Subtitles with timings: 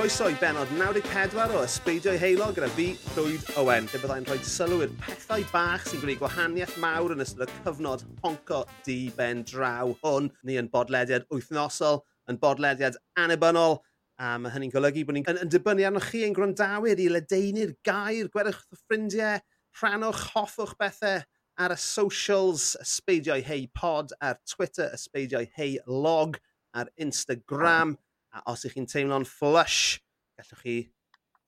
[0.10, 4.38] Croeso i benod 94 o Ysbeidio i Heilo gyda fi, Llwyd Owen, lle byddai'n rhoi
[4.42, 9.44] sylw i'r pethau bach sy'n gwneud gwahaniaeth mawr yn ystod y cyfnod honco di ben
[9.46, 10.32] draw hwn.
[10.50, 13.78] Ni yn bodlediad wythnosol, yn bodlediad annibynnol,
[14.18, 17.78] a mae hynny'n golygu bod ni'n yn, yn dibynnu arnoch chi yn gwrandawyr i ledeinu'r
[17.86, 19.46] gair, gwerwch ffrindiau,
[19.78, 21.22] rhanwch, hoffwch bethau
[21.62, 26.42] ar y socials, ysbeidio hei pod, ar Twitter, ysbeidio hei log,
[26.74, 27.94] ar Instagram.
[27.94, 29.98] Mm A os ych chi'n teimlo'n flush,
[30.38, 30.76] gallwch chi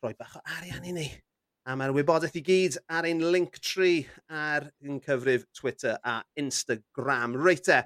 [0.01, 1.09] roi bach o arian i ni.
[1.69, 7.35] A mae'r wybodaeth i gyd ar ein link tri ar ein cyfrif Twitter a Instagram.
[7.37, 7.83] Reite,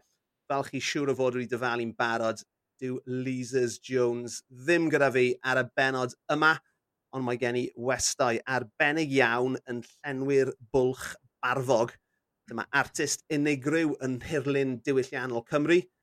[0.48, 2.40] fel chi siŵr o fod wedi dyfalu'n barod,
[2.80, 6.54] dyw Leasers Jones ddim gyda fi ar y benod yma,
[7.16, 11.12] ond mae gen i westau arbennig iawn yn llenwi'r bwlch
[11.44, 11.92] barfog.
[12.48, 15.82] Dyma artist unigryw yn Nhirlun Diwylliannol Cymru–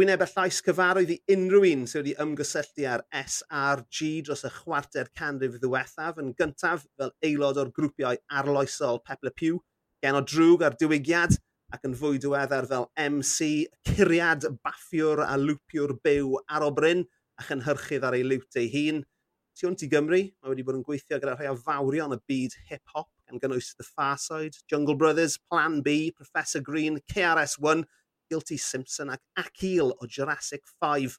[0.00, 5.10] Gwyneb y llais cyfarwydd i unrhyw un sydd wedi ymgysylltu ar SRG dros y chwarter
[5.18, 9.58] canrif ddiwethaf yn gyntaf fel aelod o'r grwpiau arloesol Pepla Pew,
[10.00, 11.36] gen o drwg ar diwygiad
[11.76, 13.50] ac yn fwy diweddar fel MC,
[13.90, 17.04] curiad baffiwr a lwpiwr byw ar o bryn
[17.36, 19.04] a chynhyrchydd ar ei liwt ei hun.
[19.52, 22.56] Tu hwnt i Gymru, mae wedi bod yn gweithio gyda rhai o fawrion y byd
[22.72, 27.84] hip-hop gan gynnwys The Farside, Jungle Brothers, Plan B, Professor Green, KRS-One
[28.30, 31.18] Guilty Simpson ac Akil o Jurassic 5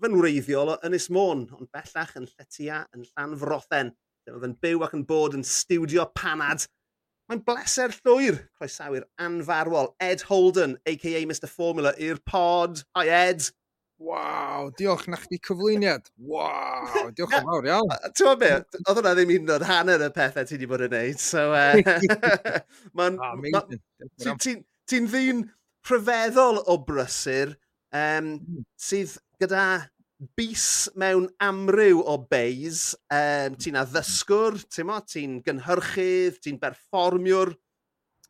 [0.00, 3.92] fe'n wreiddiol o Ynys Môn, ond bellach yn Lletia yn Llanfrothen,
[4.26, 6.66] lle oedd yn byw ac yn bod yn studio panad.
[7.26, 11.24] Mae'n bleser llwyr croesawu'r anfarwol Ed Holden, a.k.a.
[11.26, 12.84] Mr Formula, i'r pod.
[12.98, 13.48] Hi Ed!
[13.96, 16.10] Waw, diolch na chdi cyflwyniad.
[16.28, 17.92] Waw, diolch yn fawr iawn.
[18.10, 20.92] Ti'n gwybod beth, oedd hwnna ddim un o'r hanner y pethau ti wedi bod yn
[20.92, 21.46] neud, so...
[21.56, 23.80] Eh, uh, ah, Mae'n...
[24.86, 25.40] Ti'n ddyn
[25.86, 27.54] rhyfeddol o brysur
[27.94, 28.36] um,
[28.80, 29.66] sydd gyda
[30.36, 32.94] bus mewn amryw o beis.
[33.12, 37.52] Um, ti'n addysgwr, ti'n ti gynhyrchydd, ti'n berfformiwr.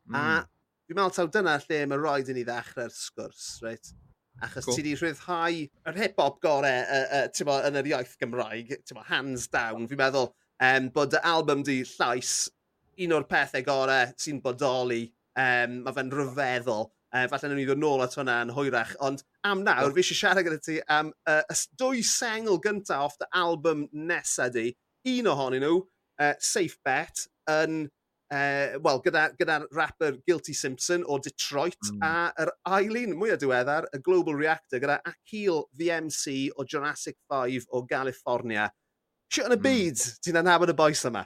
[0.07, 0.15] Mm.
[0.15, 0.51] A hmm.
[0.87, 3.93] dwi'n meddwl taw dyna lle mae roed i ni ddechrau'r sgwrs, reit?
[4.43, 4.75] Achos cool.
[4.77, 9.47] ti wedi rhyddhau yr hip-hop gorau uh, uh, bo, yn yr iaith Gymraeg, mo, hands
[9.49, 9.87] down.
[9.89, 12.35] Fi'n meddwl um, bod y album di llais
[13.03, 15.07] un o'r pethau gorau sy'n bodoli.
[15.37, 16.87] Um, mae fe'n rhyfeddol
[17.17, 18.93] uh, falle nhw'n i ddod nôl at hwnna'n hwyrach.
[19.03, 21.43] Ond am nawr, fi eisiau siarad gyda ti am uh,
[21.79, 24.69] dwy sengl gyntaf off the album nesa di.
[25.07, 25.83] Un ohonyn nhw,
[26.21, 27.85] uh, Safe Bet, yn,
[28.33, 32.03] uh, well, gyda, gyda rapper Guilty Simpson o Detroit, mm.
[32.03, 37.85] a yr ailun mwyaf diweddar, y Global Reactor, gyda Akil VMC o Jurassic 5 o
[37.89, 38.67] California.
[39.31, 40.21] Sio yn y byd, mm.
[40.27, 41.25] ti'n anabod y boes yma?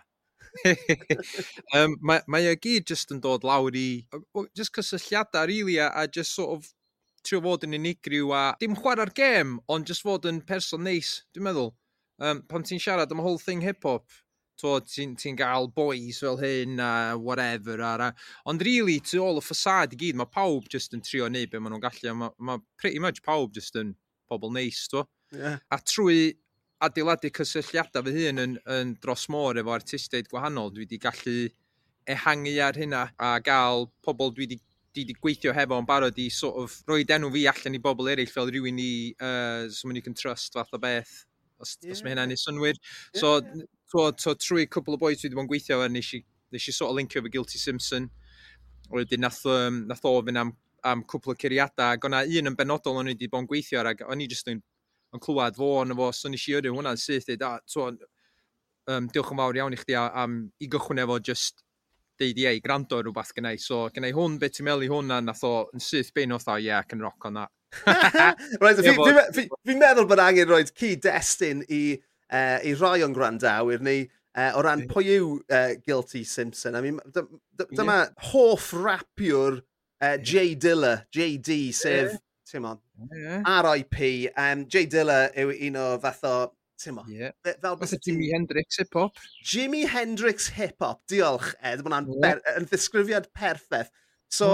[1.78, 4.04] um, mae, mae gyd just yn dod lawr i,
[4.58, 6.72] just cysylltiadau rili really, a, a just sort of
[7.24, 11.48] trio fod yn unigryw a dim chwarae'r gêm, ond just fod yn person neis, dwi'n
[11.50, 11.72] meddwl.
[12.22, 14.06] Um, pan ti'n siarad am whole thing hip-hop,
[14.62, 17.82] ti'n ti gael boys fel hyn a whatever.
[17.82, 18.14] A, a,
[18.46, 21.60] ond really, to all y ffasad i gyd, mae pawb just yn trio neud be
[21.60, 22.14] maen nhw'n gallu.
[22.18, 23.96] Mae ma pretty much pawb just yn
[24.30, 25.06] pobl neis, nice, to.
[25.32, 25.58] Yeah.
[25.72, 26.36] A trwy
[26.88, 30.72] adeiladu cysylltiadau fy hun yn, yn dros môr efo artistiaid gwahanol.
[30.74, 31.38] Dwi wedi gallu
[32.10, 34.60] ehangu ar hynna a gael pobl dwi wedi
[34.94, 38.10] di, di gweithio hefo yn barod i sort of roi denw fi allan i bobl
[38.12, 38.94] eraill fel rhywun i
[39.24, 41.14] uh, someone you can trust fath o beth
[41.62, 41.94] os, yeah.
[41.94, 42.80] os mae hynna'n ei synwyr.
[43.14, 43.22] Yeah.
[43.22, 46.68] So, so, trwy cwbl o boes dwi wedi bod yn gweithio ar nes i, nes
[46.68, 48.10] i sort of linkio fy Guilty Simpson.
[48.92, 50.56] Wedyn nath, um, nath o fynd am,
[50.88, 53.80] am cwpl o curiadau ac o'na un yn benodol o'n i wedi bod yn gweithio
[53.82, 54.64] ar ac o'n i jyst yn
[55.16, 57.90] yn clywed fo yn efo, so nes i yrru hwnna'n syth dweud, a, so,
[58.92, 61.64] um, diolch yn fawr iawn i chdi am i gychwyn efo just
[62.22, 63.58] deud ie, i gwrando rhywbeth gynnau.
[63.62, 66.58] So, gynnau hwn, beth ti'n meddwl i hwnna, nath o yn syth bein oedd o,
[66.60, 67.52] ie, yeah, can rock o'n that.
[68.62, 71.84] Right, fi'n fi, fi, fi meddwl bod angen rhoi cyd-destun i,
[72.32, 74.02] uh, i rai o'n grandawyr ni
[74.36, 76.76] uh, o ran pwy yw uh, Guilty Simpson.
[76.76, 78.32] I mean, dyma yeah.
[78.32, 82.20] hoff rapiwr uh, J Dilla, JD, sef, yeah.
[82.52, 82.68] ti'n
[83.16, 83.44] yeah.
[83.46, 84.30] R.I.P.
[84.36, 86.36] Um, Jay Dilla yw un o fath o
[86.82, 87.06] Timo.
[87.08, 87.32] Yeah.
[87.44, 89.18] Fel beth Jimi Hendrix hip-hop.
[89.46, 91.04] Jimi Hendrix hip-hop.
[91.10, 91.84] Diolch, Ed.
[91.86, 92.40] Mae hwnna'n yeah.
[92.42, 93.92] per, ddisgrifiad perffaith.
[94.32, 94.50] So,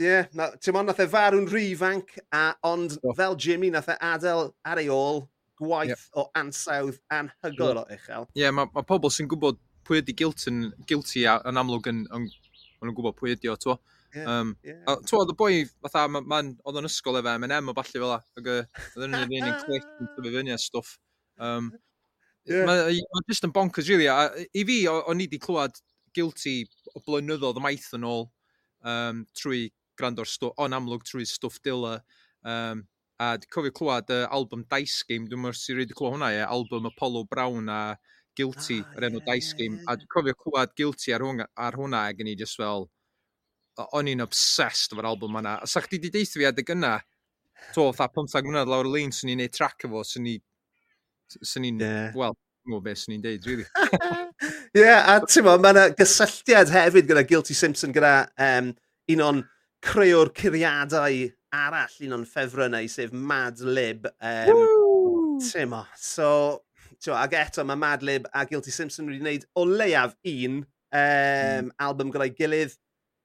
[0.00, 3.12] Ie, yeah, ti'n ond nath e farw'n rhifanc, a, ond oh.
[3.16, 5.26] fel Jimmy nath e adael ar ei ôl
[5.60, 6.06] gwaith yep.
[6.16, 7.82] o ansawdd anhygoel yeah.
[7.82, 8.28] o uchel.
[8.30, 12.04] Ie, yeah, mae ma pobl sy'n gwybod pwy ydi guilty, yn, guilty yn amlwg yn,
[12.16, 13.76] yn, yn, yn gwybod pwy ydi o, ti'n
[14.14, 14.82] Yeah, um, yeah.
[14.90, 15.52] oedd y boi,
[15.84, 19.06] fatha, mae'n, ma, ma oedd yn ysgol efo M&M o balli fel la, ac oedd
[19.06, 20.96] yn yr un yn clic yn tyfu fyny a stwff.
[21.38, 21.70] Um,
[22.48, 22.66] yeah.
[22.66, 24.08] Mae'n ma just yn bonkers, really.
[24.10, 25.78] A, I fi, o'n i wedi clywed
[26.16, 26.56] guilty
[26.94, 28.26] o blynyddoedd maith yn ôl
[28.82, 29.68] um, trwy
[30.00, 32.00] grando'r stwff, o'n amlwg trwy stwff Dilla.
[32.42, 32.86] Um,
[33.20, 36.30] a di cofio clywed y album Dice Game, dwi'n mwyn sy'n rhaid i clywed hwnna,
[36.34, 37.82] ie, album Apollo Brown a
[38.38, 39.92] Guilty, ah, yr enw yeah, Dice Game, yeah, yeah.
[39.92, 42.88] a dwi'n cofio clywed Guilty ar hwnna, ar hwnna ac yn i just fel, well,
[43.96, 45.58] o'n i'n obsessed efo'r album yna.
[45.62, 46.96] A sa chdi wedi deithio fi adeg yna,
[47.74, 50.44] to, tha 15 mlynedd lawr y lein, swn i'n neud track efo, swn i'n,
[51.40, 52.14] swn i'n, yeah.
[52.16, 53.66] wel, dwi'n gwybod beth swn i'n deud, really.
[54.76, 58.72] Ie, yeah, a ti'n mo, mae yna gysylltiad hefyd gyda Guilty Simpson gyda um,
[59.14, 59.44] un o'n
[59.84, 64.06] creu'r curiadau arall, un o'n ffefrynnau, sef Mad Lib.
[64.22, 66.28] Um, ti'n mo, so,
[67.00, 70.68] ti'n ag eto mae Mad Lib a Guilty Simpson wedi gwneud o leiaf un um,
[71.00, 71.72] mm.
[71.86, 72.76] album gyda'i gilydd.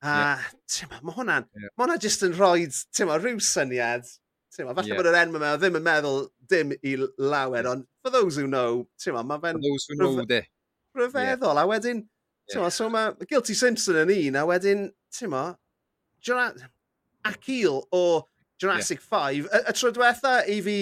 [0.05, 1.01] A yeah.
[1.01, 1.71] mae hwnna'n, yeah.
[1.73, 4.07] mae hwnna jyst yn rhoi rhyw syniad.
[4.55, 4.99] Ma, falle yeah.
[4.99, 6.19] bod yr enw yma ddim yn meddwl
[6.51, 7.71] dim i lawer, mm.
[7.71, 9.59] ond for those who know, ma, mae fe'n...
[9.63, 10.43] Those who know, de.
[10.95, 11.63] Rhyfeddol, yeah.
[11.65, 12.05] a wedyn...
[12.53, 12.61] Yeah.
[12.61, 14.87] Ma, so mae Guilty Simpson yn un, a wedyn,
[15.17, 15.49] ti'n ma,
[17.25, 18.03] Akil o
[18.61, 19.09] Jurassic yeah.
[19.09, 20.77] 5, y, y tro diwetha i fi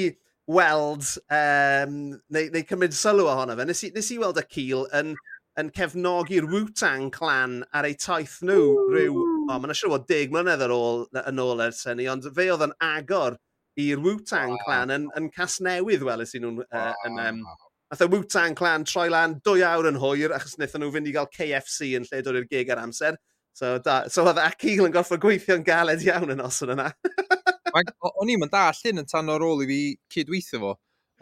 [0.51, 1.97] weld, um,
[2.35, 5.15] neu, neu cymryd sylw ohono fe, nes i, nes i weld Akil yn
[5.61, 8.61] yn cefnogi'r Wu-Tang clan ar eu taith nhw
[8.93, 12.47] rhyw, o, mae'n siŵr o deg mlynedd ar ôl, yn ôl ers hynny, ond fe
[12.53, 13.37] oedd yn agor
[13.79, 14.63] i'r Wu-Tang wow.
[14.65, 16.63] clan yn, yn Casnewydd, welys i nhw'n...
[16.65, 17.45] Uh, yn, um,
[17.93, 21.13] Nath y Wu-Tang clan troi lan dwy awr yn hwyr, achos wnaethon nhw fynd i
[21.13, 23.19] gael KFC yn lle dod i'r gig ar amser.
[23.53, 26.87] So, da, so oedd Akil yn gorfod gweithio'n galed iawn yn oson yna.
[27.73, 29.79] o'n i'n dall hyn yn tan o'r ôl i fi
[30.15, 30.73] cydweithio fo,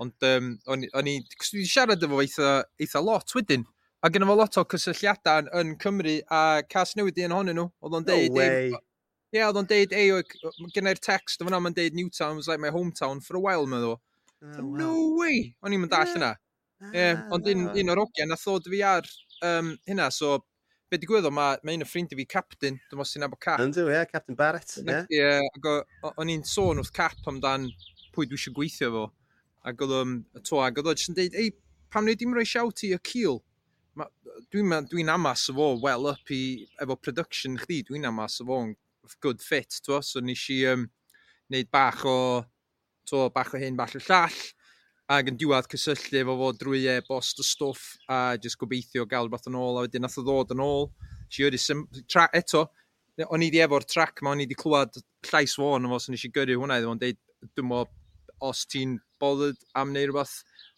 [0.03, 3.67] ond um, o'n i, dwi wedi siarad efo eitha, eitha lot wedyn.
[4.01, 7.67] A gyda fo lot o cysylltiadau yn, yn Cymru a cas newid un ohonyn nhw.
[7.85, 8.31] Oedd o'n deud...
[8.33, 8.71] No way.
[9.31, 10.09] Ie, yeah, oedd o'n deud, ei,
[10.75, 13.99] gyda'r text, o'n yna'n deud Newtown was like my hometown for a while, meddwl.
[14.41, 14.71] Oh, wow.
[14.79, 15.53] No way!
[15.61, 16.31] O'n i'n mynd all yna.
[16.89, 17.21] Ie, ah.
[17.37, 19.05] ond un, un o'r ogiau, na ddod fi ar
[19.45, 20.39] um, hynna, so
[20.89, 23.61] be di o, mae ma un o ffrindiau fi captain, dwi'n os sy'n abo cap.
[23.61, 24.73] Yndw, ie, yeah, Captain Barrett.
[24.81, 25.45] Ie, yeah.
[25.61, 27.69] yeah, o'n i'n sôn wrth cap amdan
[28.17, 29.05] pwy dwi eisiau gweithio fo.
[29.69, 31.53] Ac oedd o'n to, ac oedd o'n deud, ei,
[31.93, 33.39] pam wneud i'n rhoi siawt i y cil?
[33.95, 38.47] dwi'n dwi, dwi amas o fo well up i, efo production chdi, dwi'n amas o
[38.47, 38.73] fo'n
[39.23, 40.87] good fit, twa, so nes i um,
[41.51, 42.17] wneud bach o,
[43.07, 44.37] to, bach o hyn, bach o llall,
[45.11, 49.49] ac yn diwedd cysylltu efo fo drwy e-bost o stwff a jyst gobeithio gael rhywbeth
[49.51, 50.87] yn ôl a wedyn nath o ddod yn ôl.
[51.31, 51.59] Si wedi
[52.39, 52.63] eto,
[53.27, 56.13] o'n i di efo'r track ma, o'n i di clywed llais fo yn efo, so
[56.13, 57.19] nes i gyrru hwnna iddo fo'n deud,
[57.51, 57.83] dwi'n mo,
[58.47, 60.37] os ti'n bothered am wneud rhywbeth,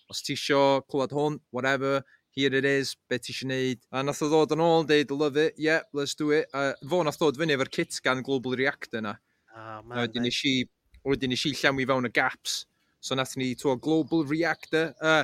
[0.09, 2.01] os ti isio clywed hwn, whatever,
[2.33, 3.81] here it is, be ti eisiau neud.
[3.93, 6.49] A nath o ddod yn ôl, deud, love it, yeah, let's do it.
[6.53, 9.15] A fo nath ddod fyny efo'r kit gan Global Reactor na.
[9.53, 10.67] Oh, man, a wedyn eisiau
[11.13, 12.63] wedyn eisiau llawn i fewn y gaps.
[13.03, 14.93] So nath ni to Global Reactor.
[15.01, 15.23] Uh,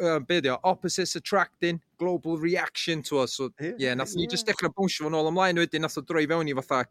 [0.00, 3.34] uh, be dio, opposites attracting, global reaction to us.
[3.34, 4.30] So, yeah, yeah nath ni yeah.
[4.30, 6.84] just dechrau bwnsio fo'n ôl ymlaen wedyn, nath o droi fewn i fatha,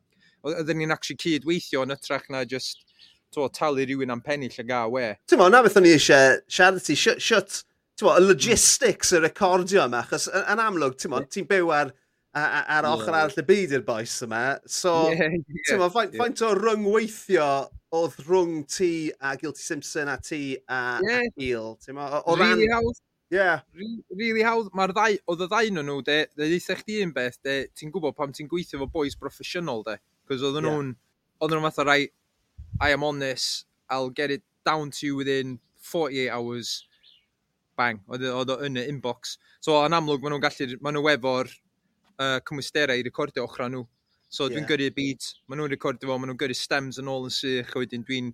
[0.44, 2.84] oedden ni'n actually cydweithio yn ytrach na just
[3.34, 5.06] to talu rhywun am pennill a gael we.
[5.30, 7.64] Ti'n mo, na beth o'n i eisiau siarad ti, shwt,
[8.02, 11.30] y logistics y recordio yma, achos yn amlwg, ti'n yeah.
[11.30, 11.94] ti byw ar,
[12.34, 16.20] ar, ar ochr arall y byd i'r boes yma, so, yeah, yeah, ti'n faint, yeah.
[16.24, 17.50] faint o ryngweithio
[17.94, 21.22] oedd rhwng ti a Guilty Simpson a ti a, yeah.
[21.22, 22.58] a Gil, ti'n mo, o, o ran...
[22.58, 23.02] Really hawdd.
[23.34, 23.62] Yeah.
[23.74, 24.68] Really, really hawdd.
[24.78, 27.94] Mae'r ddau, oedd y ddau nhw nhw, de, de ddeitha chdi un beth, de, ti'n
[27.94, 31.38] gwybod pam ti'n gweithio fo boys professional, de, cos oedd nhw'n, yeah.
[31.42, 32.02] oedd nhw'n fatha rai,
[32.82, 36.88] I am on this, I'll get it down to you within 48 hours,
[37.80, 39.38] bang, oedd o yn y inbox.
[39.64, 43.86] So, yn amlwg, maen nhw'n gallu, maen nhw efo'r uh, cymwysterau i recordio ochra nhw.
[44.34, 44.70] So, dwi'n yeah.
[44.72, 47.82] gyrru beat, maen nhw'n recordio fo, maen nhw'n gyrru stems yn ôl yn sych, a
[47.82, 48.32] wedyn dwi'n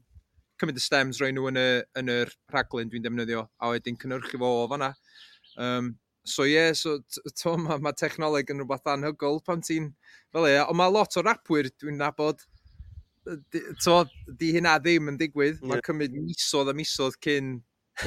[0.60, 1.68] cymryd y stems roi nhw yn, y,
[2.02, 4.94] yn yr rhaglen dwi'n defnyddio, a wedyn cynnyrchu fo o fanna.
[5.60, 5.94] Um,
[6.28, 7.00] so ie, yeah, so
[7.32, 9.92] to, mae ma technoleg yn rhywbeth anhygol pan ti'n
[10.34, 12.44] fel e, ond mae lot o rapwyr dwi'n nabod,
[13.54, 14.02] di, to,
[14.40, 15.72] di hynna ddim yn digwydd, yeah.
[15.72, 17.58] mae'n cymryd misodd a misodd cyn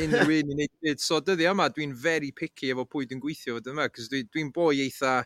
[0.01, 1.03] unrhyw un i wneud byd.
[1.03, 4.47] So dyddi yma, dwi'n very picky efo pwy dwi'n gweithio fod yma, cos dwi'n dwi
[4.55, 5.21] boi eitha,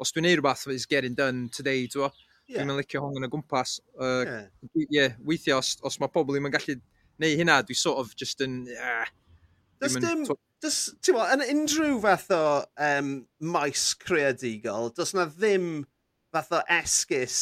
[0.00, 2.10] os dwi'n neud rhywbeth, it's getting done today, dwi'n
[2.48, 2.62] yeah.
[2.62, 3.78] dwi'n licio hongen y gwmpas.
[3.98, 4.46] Uh, yeah.
[4.70, 6.78] Dwi, yeah, weithio, os, os mae pobl ddim yn gallu
[7.22, 8.64] neud hynna, dwi sort of just yn...
[8.74, 9.04] Uh,
[9.82, 10.24] Does dim...
[10.64, 12.44] Does, ti'n yn unrhyw fath o
[12.80, 13.08] um,
[13.52, 15.82] maes creadigol, does na ddim
[16.32, 17.38] fath o esgus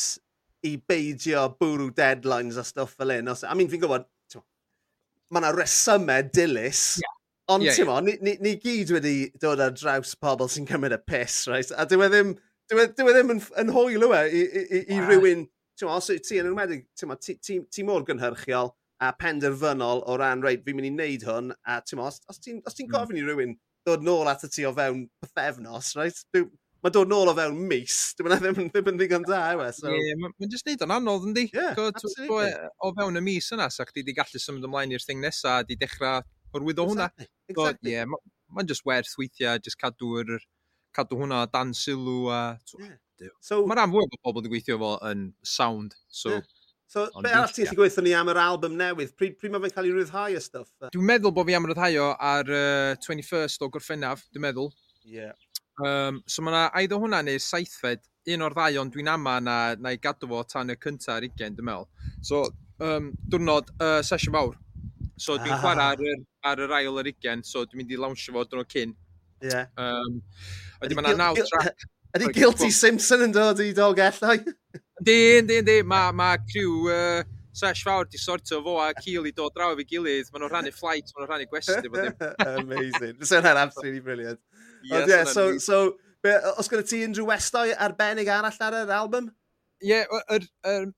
[0.66, 3.30] i beidio bwrw deadlines a stuff fel un.
[3.30, 4.08] I mean, fi'n gwybod,
[5.32, 6.84] mae yna resymau dilys.
[7.02, 7.18] Yeah.
[7.52, 8.04] Ond yeah, ti'n yeah.
[8.06, 11.72] ni, ni, ni, gyd wedi dod ar draws pobl sy'n cymryd y piss, right?
[11.74, 12.36] A dwi e ddim,
[12.70, 15.10] dwi, e, dwi e ddim yn, yn hwyl yw e i, i, i, i wow.
[15.10, 15.42] rywun,
[15.78, 18.70] ti'n mo, os ti yn ymwedig, ti, ti, ti mor gynhyrchiol
[19.02, 22.38] a penderfynol o ran, reit, fi'n mynd i wneud hwn, a ti'n mo, os, os
[22.38, 23.56] ti'n ti gofyn i rywun
[23.88, 26.22] dod nôl at y ti o fewn pethefnos, right?
[26.34, 26.46] Dwi'n
[26.82, 27.98] mae dod nôl o fewn mis.
[28.18, 29.68] Dwi'n meddwl ddim, ddim yn ddigon da yw e.
[29.76, 29.90] So.
[29.92, 31.46] Yeah, mae'n just neud o'n anodd yndi.
[31.54, 35.22] Yeah, God, o fewn y mis yna, sa'ch di di gallu symud ymlaen i'r thing
[35.22, 37.10] nesa, di dechrau hwrwydd o hwnna.
[37.12, 37.54] Exactly.
[37.54, 37.94] God, exactly.
[37.94, 40.40] yeah, mae'n ma just werth weithiau, just cadw'r
[40.96, 42.40] cadw hwnna dan sylw a...
[42.78, 43.30] Yeah.
[43.40, 46.36] So, Mae rhan fwy o bobl wedi gweithio fo yn sound, so...
[46.36, 46.50] Yeah.
[46.92, 49.14] So, be arall ti'n gallu gweithio ni am yr album newydd?
[49.16, 50.68] Pryd, pryd mae fe'n cael ei ryddhau y stuff?
[50.92, 54.68] Dwi'n meddwl bod fi am ryddhau o ar uh, 21st o Gorffennaf, dwi'n meddwl.
[55.08, 55.32] Yeah.
[55.80, 58.02] Um, so mae yna aidd o hwnna neu saithfed,
[58.32, 61.26] un o'r ddau, ond dwi'n ama na, na i gadw fo tan y cyntaf ar
[61.26, 61.88] ugen, dwi'n meddwl.
[62.24, 62.42] So,
[62.84, 64.58] um, diwrnod uh, sesiwn fawr.
[65.16, 65.62] So, dwi'n ah.
[65.62, 68.70] chwarae ar, yr, ar yr ail yr ugen, so dwi'n mynd i lawnsio fo diwrnod
[68.72, 68.94] cyn.
[69.42, 69.50] Ie.
[69.50, 69.70] Yeah.
[69.80, 70.22] Um,
[70.84, 71.86] Ydy mae'n naw track.
[72.16, 74.42] Ydy Guilty Simpson yn dod i dolgellau?
[75.00, 75.78] Di, di, di.
[75.88, 76.90] Mae ma crew...
[76.92, 80.30] Uh, sesh fawr di sortio fo a Cil i dod draw efo'i gilydd.
[80.32, 81.92] Maen nhw'n rhannu flight, maen nhw'n rhannu gwesti.
[82.62, 83.20] Amazing.
[83.22, 84.40] So hwnna'n absolutely brilliant.
[84.82, 89.30] Yes, yeah, so, so, be, os gyda ti unrhyw westau arbennig arall ar yr album?
[89.82, 90.90] Ie, yeah, er, er,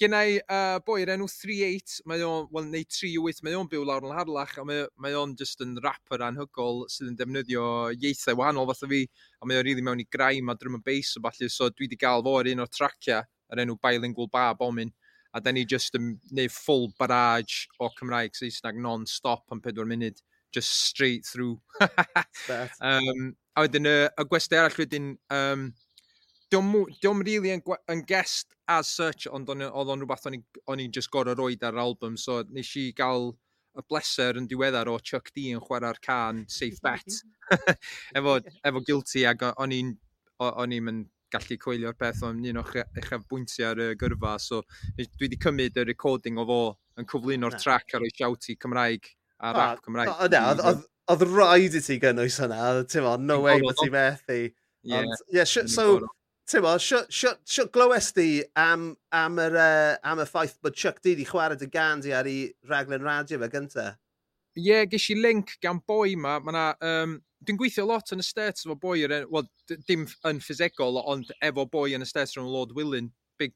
[0.00, 3.84] gynna i uh, boi yr enw 38, mae o'n, wel, neu 38, mae o'n byw
[3.86, 8.66] lawr yn harlach, a mae o'n just yn rapper anhygol sydd yn defnyddio ieithau wahanol
[8.72, 9.04] fath o fi,
[9.38, 11.70] a mae o'n rili really mewn i graim a drum and bass o falle, so
[11.70, 13.22] dwi wedi gael fo ar un o'r tracia,
[13.52, 14.90] yr enw Bilingual Bar Bombing
[15.36, 20.22] a da ni just yn neud full barrage o Cymraeg Saesneg non-stop am 4 munud,
[20.52, 21.60] just straight through.
[22.80, 25.66] um, a wedyn y, y gwesti arall wedyn, um,
[26.52, 27.62] diwm really yn,
[27.92, 32.16] yn guest as such, ond oedd o'n rhywbeth o'n i'n just gorau roed ar album,
[32.16, 33.34] so nes i gael
[33.76, 37.20] y bleser yn diweddar o Chuck D yn chwarae'r can Safe Bet.
[38.16, 39.92] Efo, efo Guilty ac o'n i'n
[40.46, 44.62] o'n i'n mynd gallu coelio'r peth o'n un o'ch uchaf bwyntiau ar y gyrfa, so
[44.96, 46.60] dwi wedi cymryd y recording o fo
[47.00, 50.12] yn cyflwyno'r track ar o'i siawti Cymraeg a rap Cymraeg.
[50.12, 50.76] O, na,
[51.12, 54.38] oedd rhaid i ti gynnwys hwnna, ti'n mo, no way bod ti methu.
[54.86, 55.86] Ond, yeah, so,
[56.48, 56.76] ti'n mo,
[57.74, 58.30] glywes di
[58.62, 62.30] am, am, yr, uh, am y ffaith bod Chuck D wedi chwarae dy gandi ar
[62.30, 63.96] ei raglen radio fe gyntaf?
[64.56, 68.22] Ie, yeah, ges i link gan boi ma, mae yna um, dwi'n gweithio lot yn
[68.22, 68.98] y States efo boi,
[69.30, 69.46] well,
[69.88, 73.54] dim yn ffisegol, ond efo boi yn y States rhwng Lord Willin, big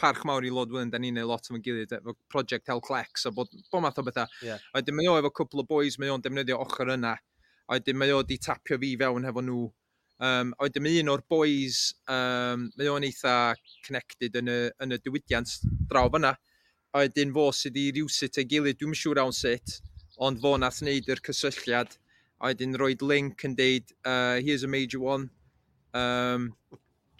[0.00, 2.82] parch mawr i Lord Willin, da ni'n neud lot am y gilydd, efo Project Hell
[2.84, 4.28] Clex, a bod, bod math o bethau.
[4.44, 4.62] Yeah.
[4.72, 8.00] A wedyn mae o efo cwpl o boys, mae o'n defnyddio ochr yna, a wedyn
[8.00, 9.66] mae o di tapio fi fewn hefo nhw.
[10.20, 11.82] Um, a wedyn mae un o'r boys,
[12.12, 13.36] um, mae o'n eitha
[13.86, 15.56] connected yn y, yn y diwydiant
[15.88, 16.34] draw fyna,
[16.90, 19.78] a wedyn fo sydd i rywsut ei gilydd, dwi'n siŵr awn sut,
[20.20, 21.96] ond fo nath wneud yr cysylltiad,
[22.40, 25.28] a wedyn roed link yn deud, uh, here's a major one,
[25.94, 26.54] um,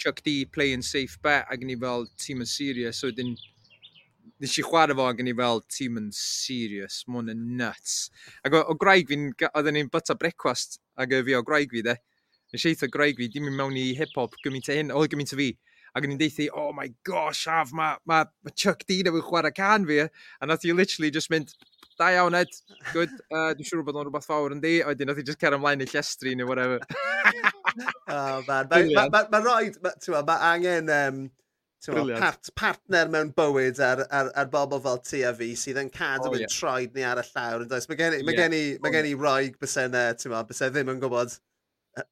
[0.00, 3.34] Chuck D playing safe bet, ac yn i fel team yn serious, so wedyn
[4.40, 7.96] nes i chwarae fo ac yn i fel team yn serious, mae hwn yn nuts.
[8.46, 11.98] Ac o, o graig fi'n, oedden ni'n byta brecwast ac fi o graig fi de,
[12.54, 15.36] nes i eitha graig fi, dim yn mewn i hip-hop gymaint o hyn, o gymaint
[15.36, 15.50] o fi,
[15.96, 19.54] ac yn i'n deithi, oh my gosh, af, mae ma, ma Chuck D newydd chwarae
[19.54, 21.54] can fi, a nath i literally just mynd,
[22.00, 22.54] da iawn Ed,
[22.92, 25.42] good, uh, dwi'n siŵr bod o'n rhywbeth fawr yn di, a wedyn nath i just
[25.42, 26.80] cer ymlaen i llestri neu whatever.
[28.16, 31.20] oh man, mae ma, ma, ma roed, mae ma angen um,
[32.20, 36.28] part, partner mewn bywyd ar, ar, ar bobl fel ti a fi sydd yn cadw
[36.28, 36.52] oh, yn yeah.
[36.52, 37.66] troed ni ar y llawr.
[37.70, 38.82] Mae gen, ma oh, gen, yeah.
[38.82, 41.36] ma gen i roed bysennau, ti'n ma, bysennau ddim yn gwybod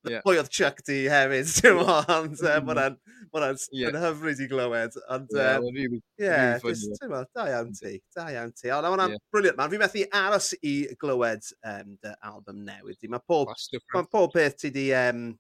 [0.09, 0.23] yeah.
[0.25, 2.99] pwy oedd Chuck D hefyd, ti'n ma, ond um, mm.
[3.19, 3.99] Mae hwnna'n yeah.
[4.05, 4.97] hyfryd i glywed.
[5.15, 7.25] Ond, yeah, uh, really, yeah, really just, yeah.
[7.35, 8.73] da iawn ti, da iawn ti.
[8.75, 9.25] Ond hwnna'n yeah.
[9.35, 9.73] briliant man.
[9.73, 13.09] Fi methu aros i glywed um, dy album newydd.
[13.13, 13.55] Mae pob,
[13.95, 15.31] ma pob peth ti di, um,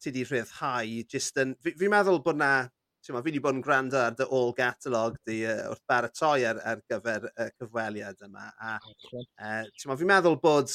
[0.00, 1.00] ti di rhyddhau.
[1.10, 2.52] Just yn, fi, fi'n meddwl bod na
[3.00, 6.42] Ti'n ma, fi wedi bod yn gwrando ar dy all catalog di uh, wrth baratoi
[6.50, 8.50] ar, ar gyfer y uh, cyfweliad yma.
[8.60, 10.74] A, uh, ti'n ma, fi'n meddwl bod,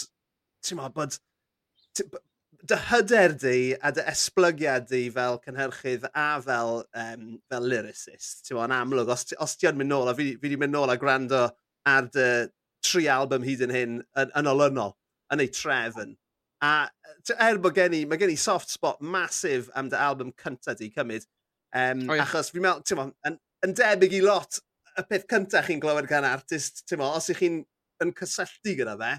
[0.65, 1.13] ti'n ma, bod,
[2.65, 8.59] dy hyder di a dy esblygiad di fel cynhyrchydd a fel, um, fel lyricist, ti'n
[8.61, 10.97] o'n amlwg, os, os ti yn mynd nôl, a fi, fi wedi mynd nôl a
[11.01, 11.43] gwrando
[11.89, 12.29] ar dy
[12.85, 14.95] tri album hyd yn hyn yn, yn olynol,
[15.33, 16.15] yn ei trefn.
[16.65, 16.87] A
[17.41, 20.89] er bod gen i, mae gen i soft spot masif am dy album cynta di
[20.95, 21.27] cymryd,
[21.75, 22.23] um, oh, yeah.
[22.25, 24.61] achos fi'n meddwl, ti'n yn, yn debyg i lot
[24.95, 27.61] y peth cynta chi'n glywed gan artist, ti'n os ych chi'n
[28.03, 29.13] yn cysylltu gyda fe,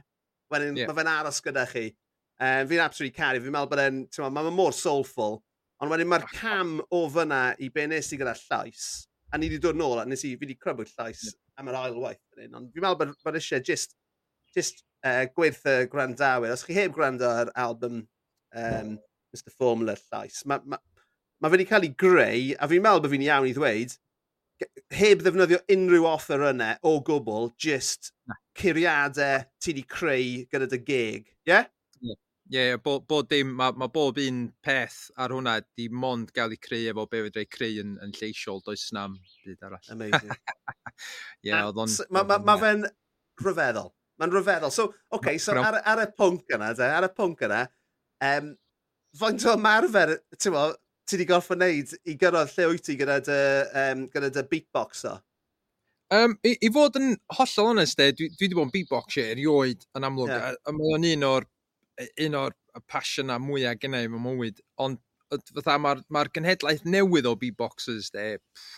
[0.53, 0.91] wedyn yeah.
[0.91, 1.91] mae fe'n aros gyda chi.
[2.37, 5.39] Um, fi'n absolutely caru, fi'n meddwl bod e'n, ti'n ma, mae'n mor soulful,
[5.81, 8.89] ond wedyn mae'r cam o fyna i be nes i gyda llais,
[9.33, 11.37] a ni wedi dod nôl, a nes i, fi wedi crybwyll llais yeah.
[11.57, 12.21] am yr ail waith.
[12.45, 13.97] Ond fi'n meddwl bod, bod eisiau just,
[14.53, 16.53] just uh, gwerth y grandawyr.
[16.53, 18.03] Os chi heb gwrando ar album
[18.53, 18.91] um,
[19.33, 20.81] Mr Formula llais, mae ma,
[21.41, 23.95] ma fe wedi cael ei greu, a fi'n meddwl bod fi'n iawn i ddweud,
[24.97, 28.13] heb ddefnyddio unrhyw offer yna o gwbl, just
[28.61, 31.33] curiadau ti wedi creu gyda dy geg.
[31.49, 31.55] Ie?
[31.55, 31.73] Yeah?
[32.47, 36.53] Ie, yeah, bod, bod dim, mae, ma bob un peth ar hwnna di mond gael
[36.55, 39.91] ei creu efo be fedrai creu yn, yn lleisiol, does na'm byd arall.
[39.91, 40.31] Amazing.
[40.37, 41.91] Ie, yeah, oedd o'n...
[42.15, 42.87] Mae ma, ma fe'n
[43.43, 43.91] rhyfeddol.
[44.23, 44.71] Mae'n rhyfeddol.
[44.71, 47.65] So, oce, okay, so ar, ar, y pwnc yna, de, ar y pwnc yna,
[48.29, 48.55] um,
[49.19, 50.69] faint o marfer, ti'n mo,
[51.07, 53.41] ti wedi gorff wneud i gyrraedd lle wyt ti gyda dy,
[53.83, 55.17] um, gyda dy beatbox o?
[56.15, 59.83] Um, i, I fod yn hollol honest, de, dwi, dwi wedi bod yn beatboxer erioed
[59.99, 60.31] yn amlwg.
[60.31, 60.59] Yeah.
[60.71, 61.51] Mae o'n un o'r
[62.27, 62.57] un o'r
[62.93, 65.01] pasiynau mwyaf gennau fy mywyd, ond
[65.31, 68.27] fatha mae'r ma genhedlaeth newydd o beatboxers, de,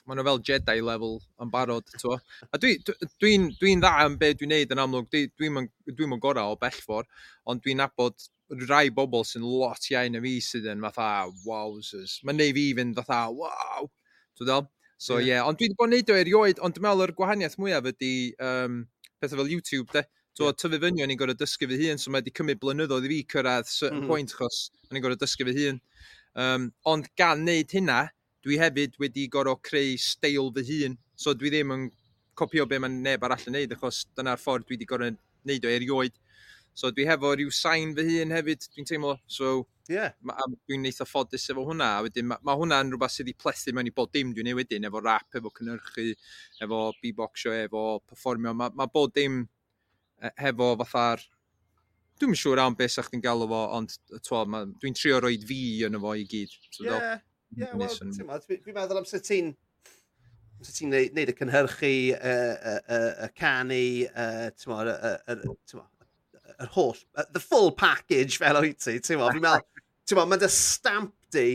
[0.07, 2.17] maen nhw fel Jedi level yn barod, to.
[2.53, 5.51] A dwi'n dwi, dwi, dwi dda am be dwi'n neud yn amlwg, dwi'n dwi,
[5.91, 7.09] dwi, dwi, gorau o bellfor,
[7.49, 8.29] ond dwi'n nabod
[8.69, 12.19] rai bobl sy'n lot iau na fi sydd yn fatha, wowzers.
[12.25, 13.91] Mae'n neud fi fynd fatha, wow!
[14.39, 14.69] Dwi'n dal?
[14.97, 15.29] So, ie.
[15.29, 15.35] Yeah.
[15.35, 15.49] Yeah.
[15.51, 18.15] Ond dwi wedi bod yn neud o erioed, ond dwi'n meddwl yr gwahaniaeth mwyaf ydy
[18.43, 18.81] um,
[19.21, 20.07] pethau fel YouTube, de
[20.38, 20.54] So, yeah.
[20.54, 23.16] tyfu fyny, o'n i'n gorau dysgu fy hun, so mae wedi cymryd blynyddoedd i fi
[23.33, 24.11] cyrraedd certain mm -hmm.
[24.12, 25.80] point, chos o'n i'n gorau dysgu fy hun.
[26.38, 27.97] Um, ond gan wneud hynna,
[28.47, 31.88] dwi hefyd wedi gorau creu steil fy hun, so dwi ddim yn
[32.38, 35.18] copio be mae neb arall yn neud, achos dyna'r ffordd dwi wedi gorau
[35.50, 36.23] neud o erioed.
[36.78, 39.18] So dwi hefo rhyw sain fy hun hefyd, dwi'n teimlo.
[39.26, 40.14] So yeah.
[40.23, 41.97] dwi'n eitha ffodus efo hwnna.
[41.99, 44.62] A wedyn mae ma hwnna'n rhywbeth sydd wedi plethu mewn i bod dim dwi'n ei
[44.62, 46.12] wedyn, efo rap, efo cynhyrchu,
[46.62, 48.54] efo beatboxio, efo performio.
[48.54, 49.49] Mae ma bod dim
[50.19, 51.23] E, hefo fatha'r
[52.19, 53.95] dwi'n yn siŵr am beth sa'ch chi'n galw fo, ond
[54.27, 56.55] dwi'n trio roed fi yn fo i gyd.
[56.81, 57.21] Ie, yeah,
[57.57, 59.53] yeah, well, dwi'n meddwl am sut ti'n
[60.65, 63.83] sut ti'n neud, neud y cynhyrchu, y uh, uh, uh, canu,
[66.59, 66.97] yr holl,
[67.31, 71.49] the full package fel o'i ti, ti'n meddwl, ti'n meddwl, mae'n dy stamp di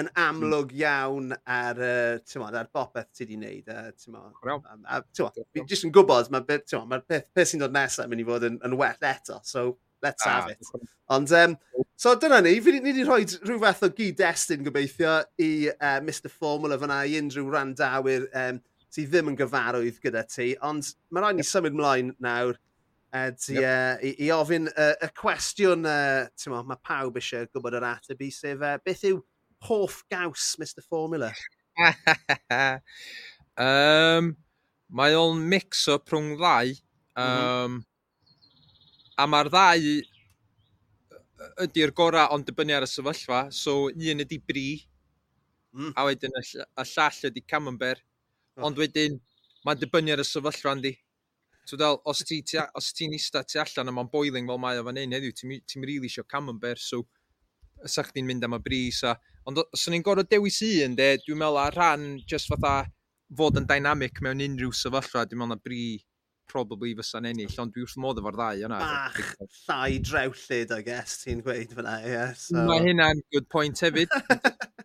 [0.00, 3.70] yn amlwg iawn ar, uh, mod, ar bopeth ti wedi wneud.
[3.70, 7.62] Uh, mod, um, a, mod, fi jyst yn gwybod mae'r beth, ma peth, peth sy'n
[7.62, 10.90] dod nesaf yn mynd i fod yn, yn well eto, so let's ah, have it.
[11.14, 11.56] Ond, um,
[11.96, 16.78] so dyna ni, fi wedi rhoi rhyw fath o gyd-destun gobeithio i uh, Mr Formula
[16.80, 18.60] fyna i unrhyw randawyr um,
[18.94, 21.50] sydd ddim yn gyfarwydd gyda ti, ond mae rhaid ni yep.
[21.50, 23.62] symud mlaen nawr uh, yep.
[23.62, 28.30] uh, i, i ofyn uh, y cwestiwn uh, mae pawb eisiau gwybod yr ateb i
[28.34, 29.22] sef, uh, beth yw
[29.68, 31.32] hoff gaws Mr Formula?
[33.58, 34.32] um,
[34.94, 36.74] mae o'n mix o rhwng ddau.
[37.14, 37.82] Um, mm -hmm.
[39.14, 39.84] A mae'r ddau
[41.64, 43.46] ydy'r gorau ond dibynnu ar y sefyllfa.
[43.52, 44.68] So un ydy bri,
[45.74, 45.94] mm.
[45.96, 48.02] a wedyn y, y llall ydy camembert.
[48.56, 48.68] Oh.
[48.68, 49.18] Ond wedyn
[49.66, 50.94] mae'n dibynnu ar y sefyllfa yndi.
[51.64, 54.80] So del, os ti'n ti, os ti nista ti allan a mae'n boiling fel mae
[54.80, 57.06] o fan hyn heddiw, ti'n ti rili really isio camembert, so
[57.84, 61.14] ysa'ch chdi'n mynd am y bris a Ond os o'n i'n gorfod dewis un, de,
[61.24, 62.84] dwi'n meddwl ar rhan just fatha
[63.36, 65.84] fod yn dynamic mewn unrhyw sefyllfa, dwi'n meddwl na bri
[66.50, 68.80] probably fysa'n ennill, ond dwi wrth modd efo'r ddau yna.
[68.80, 69.20] Bach
[69.64, 72.12] llai drewllyd, I guess, ti'n gweud fyna, ie.
[72.12, 72.56] Yeah, so...
[72.68, 74.12] Mae hynna'n good point hefyd.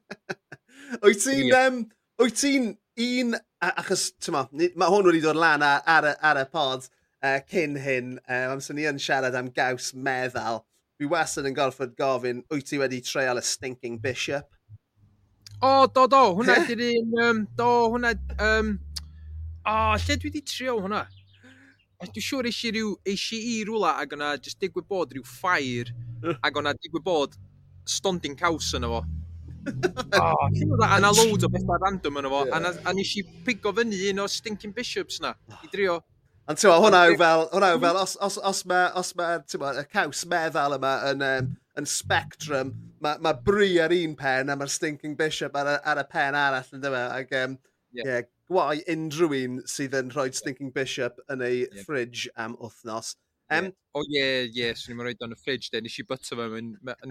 [1.04, 1.50] wyt ti'n...
[1.50, 1.67] Yeah.
[1.67, 1.84] Um,
[2.22, 2.72] wyt ti'n
[3.06, 3.36] un...
[3.69, 8.15] Achos, tyma, mae hwn wedi dod lan ar, ar, ar y pod uh, cyn hyn.
[8.24, 10.63] Um, amser ni yn siarad am gaws meddal.
[11.00, 14.50] Fi wastad yn gorfod gofyn, wyt ti wedi treol y stinking bishop?
[15.62, 18.12] O, oh, do, do, hwnna ydy'r un, um, do, hwnna,
[18.44, 18.74] um,
[19.64, 21.06] o, oh, lle dwi wedi trio hwnna?
[22.04, 25.94] Dwi'n siŵr eisi rhyw, eisi i rwla ac yna jyst digwydd bod rhyw ffair
[26.36, 27.40] ac yna digwydd bod
[27.88, 29.02] stonding caws yna fo.
[30.20, 30.46] oh,
[30.84, 32.72] a na loads o bethau random yna fo, yeah.
[32.74, 36.02] a, a nes i pigo fyny un o stinking bishops na, i drio.
[36.50, 39.66] Ond ti'n hwnna yw fel, hwnna yw fel, os, os, os mae, os mae, ti'n
[39.78, 42.72] y caws meddal yma yn, um, yn spectrum,
[43.06, 46.38] mae ma bri ar un pen a mae'r stinking bishop ar y, ar y pen
[46.40, 47.04] arall yn dyma.
[47.06, 47.20] E?
[47.20, 47.54] Ac, um,
[47.94, 48.10] yeah.
[48.10, 51.86] yeah, gwai unrhyw un sydd yn rhoi stinking bishop yn ei yeah.
[51.86, 53.14] fridge am wythnos.
[53.54, 53.78] Um, yeah.
[53.94, 54.76] O oh, ie, yeah, ie, yeah.
[54.82, 56.50] swn i'n roed o'n y fridge de, nes i byta fe,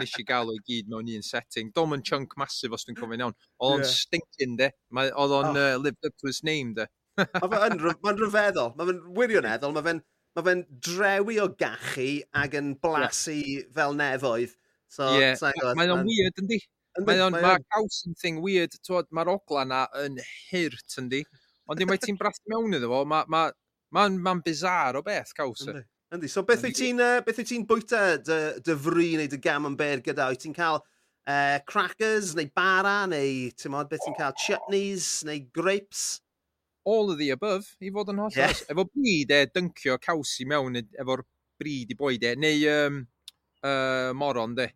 [0.02, 1.70] nes i gael o'i gyd mewn un setting.
[1.78, 3.38] Dom yn chunk masif os dwi'n cofyn iawn.
[3.62, 3.98] Oedd o'n yeah.
[4.02, 5.62] stinking de, oedd o'n oh.
[5.62, 6.90] uh, lived up to his name de.
[7.18, 8.72] Mae'n ma rhyfeddol.
[8.78, 9.74] Mae'n wirioneddol.
[9.76, 10.02] Mae fe'n
[10.38, 10.54] ma fe
[10.86, 13.68] drewi o gachu ac yn blasu yeah.
[13.74, 14.54] fel nefoedd.
[14.88, 15.36] So, yeah.
[15.76, 16.60] Mae'n o'n weird, yndi?
[17.06, 18.76] Mae o'n ma caws yn thing weird.
[19.14, 21.24] Mae'r ogla na yn hirt, yndi?
[21.68, 23.44] Ond dim mae ti'n brath mewn iddo fo, mae'n ma,
[23.92, 25.66] ma, ma bizar o beth caws.
[25.66, 25.72] E.
[25.74, 25.84] Yndi.
[26.16, 26.30] Yndi.
[26.32, 29.68] So beth wyt ti'n uh, beth wyt ti'n bwyta dy, dy fri neu dy gam
[29.68, 30.30] yn ber gyda?
[30.32, 35.44] Wyt ti'n cael uh, crackers neu bara neu, ti'n modd, beth ti'n cael chutneys neu
[35.52, 36.22] grapes?
[36.84, 38.54] all of the above, i fod yn holl yeah.
[38.72, 41.24] Efo bri, e, dyncio caws i mewn efo'r
[41.58, 43.00] bri di boi, de, neu um,
[43.62, 44.68] uh, moron, de,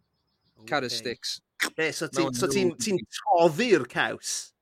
[0.63, 0.89] okay.
[0.89, 1.41] sticks.
[1.79, 4.53] Yeah, so ti'n so ti, ti toddi'r caws?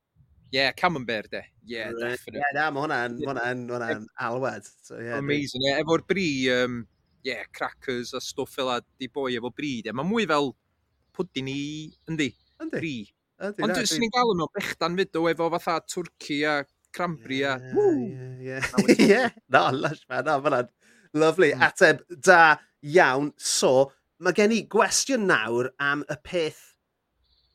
[0.51, 1.41] Ie, yeah, Camembert, de.
[1.41, 2.17] Ie, yeah, right.
[2.17, 2.41] definitely.
[2.41, 3.91] Yeah, na, mae hwnna'n hwnna hwnna
[4.27, 4.67] alwed.
[4.83, 5.71] So, yeah, Amazing, ie.
[5.71, 6.83] Yeah, efo'r bri, um,
[7.23, 9.95] yeah, crackers a stwff fel a di boi efo bri, de.
[9.95, 10.51] Mae mwy fel
[11.17, 11.63] pwdyn i,
[12.11, 12.29] yndi,
[12.61, 12.77] yndi.
[12.77, 12.95] bri.
[13.41, 16.59] Ond dwi'n ni'n gael yn bechdan fyd o efo fatha Twrci a
[16.95, 17.57] cranbri a...
[18.41, 18.59] Ie,
[18.97, 19.23] ie.
[19.53, 20.69] Na, lush man, na, fan
[21.13, 21.63] Lovely, mm.
[21.67, 23.33] ateb da iawn.
[23.37, 23.91] So,
[24.23, 26.61] mae gen i gwestiwn nawr am y peth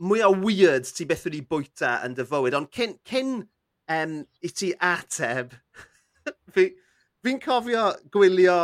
[0.02, 2.56] mwyaf weird ti beth wedi bwyta yn dy fywyd.
[2.58, 3.36] Ond cyn, cyn
[3.92, 5.54] um, i ti ateb,
[6.54, 6.74] fi'n
[7.24, 8.58] fi cofio gwylio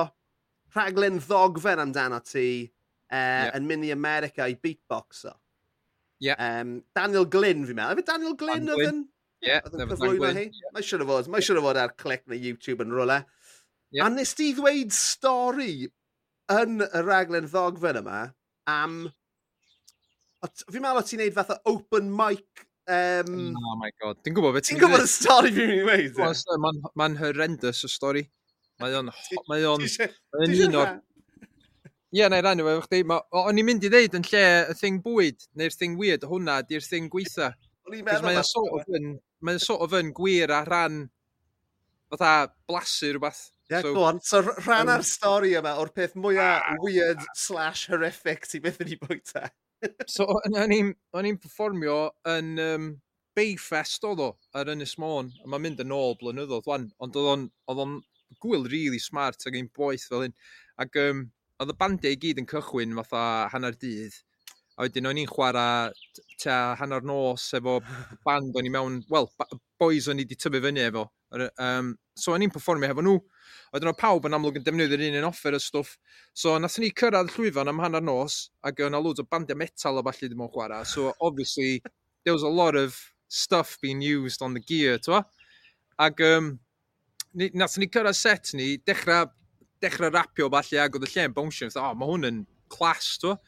[0.77, 3.57] rhaglen ddogfen amdano ti e, uh, yep.
[3.57, 5.35] yn mynd i America i beatboxo.
[6.23, 6.39] Yep.
[6.39, 7.97] Um, Daniel Glyn fi'n meddwl.
[7.97, 9.03] Efo Daniel Glyn oedd yn...
[9.43, 9.51] Ie.
[9.51, 10.47] Yeah, cyflwyno hi.
[10.75, 13.23] Mae siwr o fod, mae siwr o fod ar clic neu YouTube yn rola.
[13.93, 14.07] Yeah.
[14.07, 15.87] A nes ti ddweud stori
[16.53, 18.27] yn y raglen ddogfen yma
[18.71, 19.01] am...
[20.43, 24.57] Fi'n meddwl o ti'n neud fath o open mic Um, oh my god, dwi'n gwybod
[24.57, 26.17] beth ti'n gwybod y stori fi'n mynd i weid.
[26.99, 28.25] Mae'n horrendous y stori.
[28.83, 29.11] Mae o'n...
[29.47, 29.85] Mae o'n...
[29.87, 30.97] Mae o'n un o'r...
[32.13, 33.05] Ie, na i rannu efo chdi.
[33.07, 36.83] O'n i'n mynd i ddeud yn lle y thing bwyd, neu'r thing weird, hwnna, di'r
[36.83, 37.53] thing gweitha.
[37.87, 38.27] O'n i'n meddwl...
[38.27, 39.15] Mae o'n sort of yn
[39.47, 41.05] mae'n sort of yn gwir a rhan
[42.13, 43.43] fatha blasu rhywbeth.
[43.71, 44.21] Ie, yeah, so, go on.
[44.21, 46.81] So rhan um, ar stori yma o'r peth mwyaf ah.
[46.85, 49.49] weird slash horrific ti beth yn ei bwyta.
[50.15, 52.05] so, o'n i'n performio
[52.37, 52.93] yn um,
[53.33, 55.31] Bayfest oedd o, ar Ynys Môn.
[55.49, 56.91] Mae'n mynd yn ôl blynyddoedd, wan.
[57.03, 57.31] Ond oedd
[57.81, 57.95] o'n
[58.43, 60.37] gwyl really smart ac un boeth fel hyn.
[60.85, 61.25] Ac um,
[61.63, 63.25] oedd y bandiau e i gyd yn cychwyn fatha
[63.55, 64.19] hanner dydd.
[64.83, 65.93] A wedyn o'n i'n chwarae
[66.43, 67.77] tua hanner nos efo
[68.27, 69.29] band o'n i mewn, wel,
[69.79, 71.05] boys o'n i wedi tyfu fyny efo.
[71.63, 73.21] Um, so o'n i'n performio efo nhw.
[73.71, 75.93] Oedden nhw pawb yn amlwg yn defnyddio'r un yn offer y stwff.
[76.35, 80.05] So nathon ni cyrraedd llwyfan am hanner nos, ac o'n loads o bandiau metal o
[80.09, 80.89] falle ddim o'n chwarae.
[80.89, 81.79] So obviously,
[82.25, 85.23] there was a lot of stuff being used on the gear, twa.
[86.03, 86.57] Ac um,
[87.39, 89.31] nathon ni cyrraedd set ni, dechrau,
[89.79, 91.71] dechrau rapio falle, ac oedd y lle'n bwnsio.
[91.79, 92.43] Oh, mae hwn yn
[92.73, 93.39] class, twa.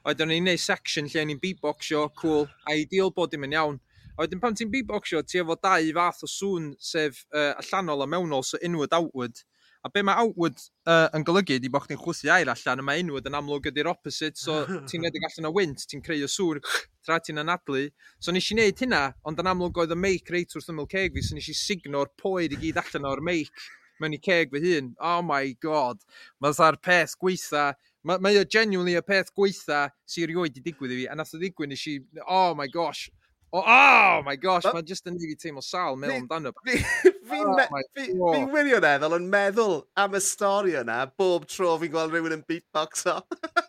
[0.00, 3.80] A wedyn ni'n neud section lle ni'n beatboxio, cool, ideal bod dim yn iawn.
[4.16, 8.08] A wedyn pan ti'n beatboxio, ti efo dau fath o sŵn sef uh, allanol a
[8.08, 9.42] mewnol, so inward outward.
[9.84, 13.00] A be mae outward uh, yn golygu, di bod chdi'n chwythu air allan, a mae
[13.00, 14.58] inward yn amlwg ydy'r opposite, so
[14.88, 16.60] ti'n edrych allan o wynt, ti'n creu o sŵr,
[17.04, 17.86] tra ti'n anadlu.
[18.20, 21.16] So nes i wneud hynna, ond yn amlwg oedd y meic reit wrth ymwyl ceg
[21.16, 23.68] fi, so nes i signo'r poed i gyd allan o'r meic
[24.00, 24.94] mewn i ceg fy hun.
[25.00, 26.00] Oh my god.
[26.40, 27.70] Mae'r peth gweitha
[28.06, 31.34] Mae, mae o genuinely y peth gweitha sy'n rioed i digwydd i fi, a nath
[31.36, 33.08] o ddigwydd nes i, oh my gosh,
[33.52, 36.54] oh, oh my gosh, mae'n just yn ei fi teimlo sal mewn amdano.
[37.30, 37.54] Oh
[37.94, 42.46] fi- Fi'n wirioneddol yn meddwl am y stori yna bob tro fi'n gweld rhywun yn
[42.48, 43.20] beatboxo.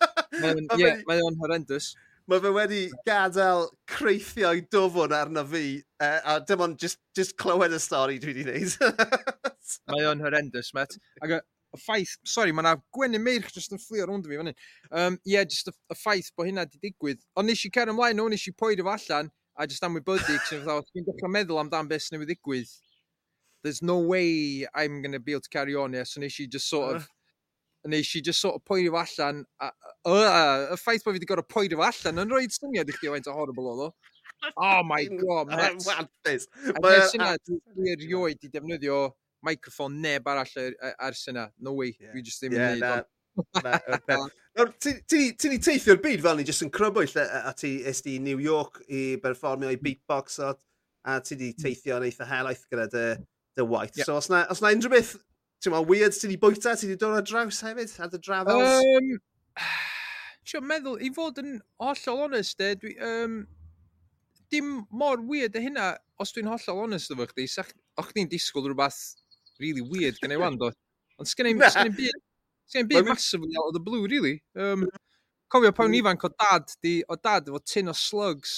[0.79, 1.91] Ie, mae o'n horrendous
[2.31, 5.63] mae fe wedi gadael creithio'i dofwn arno fi,
[6.01, 9.31] uh, a dim ond just, just clywed y stori dwi wedi gwneud.
[9.91, 10.95] mae o'n horrendous, met.
[11.21, 11.41] Ac
[11.71, 14.57] y ffaith, sori, mae yna gwenu meirch jyst yn fflio rwnd fi fan hyn.
[14.91, 17.21] Um, Ie, yeah, jyst y, y ffaith bod hynna wedi digwydd.
[17.39, 20.63] Ond nes i cer ymlaen nhw, nes i poed efo allan, a jyst amwybydu, cyn
[20.63, 22.75] fydda, dwi'n dechrau meddwl amdan beth sy'n ei ddigwydd.
[23.63, 26.47] There's no way I'm going to be able to carry on, yeah, so nes i
[26.49, 27.07] just sort of,
[27.88, 29.71] nes i just sort of poed efo allan, a,
[30.05, 30.41] a, a,
[30.75, 33.15] y ffaith bod fi wedi gorau poed efo allan, yn rhoi'r syniad i chdi o
[33.15, 33.91] faint o horrible oedd o.
[34.57, 36.47] Oh my god, Mets.
[36.81, 39.03] Mae'n syniad dwi'n erioed i defnyddio
[39.45, 41.49] microphone neb arall ar, ers yna.
[41.60, 42.13] No way, yeah.
[42.13, 43.10] dwi just ddim yn yeah, neud.
[44.58, 44.99] Nawr, ti
[45.47, 49.71] ni teithio'r byd fel ni jyst yn crybwyll a ti ysdi New York i berfformio
[49.71, 50.51] i beatbox o,
[51.08, 51.62] a ti di hmm.
[51.63, 53.06] teithio yn eitha helaeth gyda dy,
[53.58, 53.95] dy waith.
[54.01, 54.10] Yeah.
[54.10, 55.13] So os na, os na unrhyw beth,
[55.63, 58.84] ti'n meddwl, weird ti di bwyta, ti di dod ar draws hefyd, ar dy drafels?
[58.97, 59.15] Um,
[60.51, 63.36] Ti'n meddwl, i fod yn hollol honest, de, dwi, um,
[64.51, 67.69] dim mor weird y hynna, os dwi'n hollol honest efo chdi, sach,
[68.01, 69.20] o'ch ni'n disgwyl rhywbeth
[69.62, 70.71] really weird gen i wan, do.
[71.19, 72.21] Ond sgen i'n byd,
[72.67, 74.39] sgen i'n byd massively out of the blue, really.
[74.58, 74.88] Um,
[75.52, 78.56] cofio pawn ifanc o dad, di, o dad efo tin o slugs.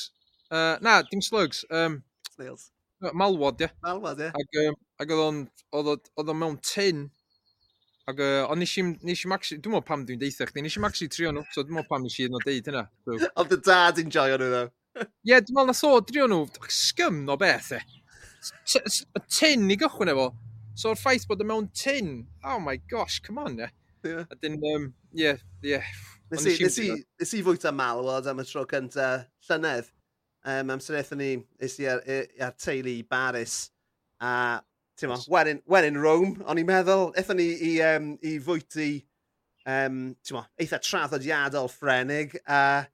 [0.49, 1.65] Uh, na, dim slugs.
[1.71, 2.69] Um, Snails.
[3.13, 3.67] Malwod, ie.
[3.67, 3.75] Yeah.
[3.83, 4.31] Malwod, ie.
[4.31, 4.71] Yeah.
[5.01, 5.43] Ac, um,
[5.75, 7.09] ac oedd o'n mewn tin,
[8.03, 10.73] Ac uh, ond nes i'n, nes i'n maxi, dwi'n meddwl pam dwi'n deitha chdi, nes
[10.75, 12.81] i'n maxi trio nhw, so dwi'n meddwl pam nes i'n deud hynna.
[13.05, 13.15] So.
[13.39, 14.71] Ond y dad yn joio nhw, though.
[15.03, 17.79] Ie, yeah, dwi'n meddwl nath o drio nhw, scym o beth, e.
[19.31, 20.27] Tin i gychwyn efo,
[20.75, 23.69] So, o'r ffaith bod y mewn tin, oh my gosh, come on, ie.
[24.03, 25.85] A dyn, um, yeah, yeah.
[26.31, 26.87] Nes i, nes i,
[27.21, 29.09] nes i fwyta malwod am y tro cynta
[29.47, 29.91] llynedd.
[30.49, 31.29] Um, amser eithon ni,
[31.61, 33.69] nes i ar, e, ar teulu i Baris,
[34.19, 34.59] a
[34.99, 38.33] ti'n mo, when in, when in Rome, o'n i'n meddwl, eithon ni i, um, i
[38.43, 38.89] fwyty,
[39.69, 42.89] um, ti'n mo, eitha traddodiadol Ffrenig, a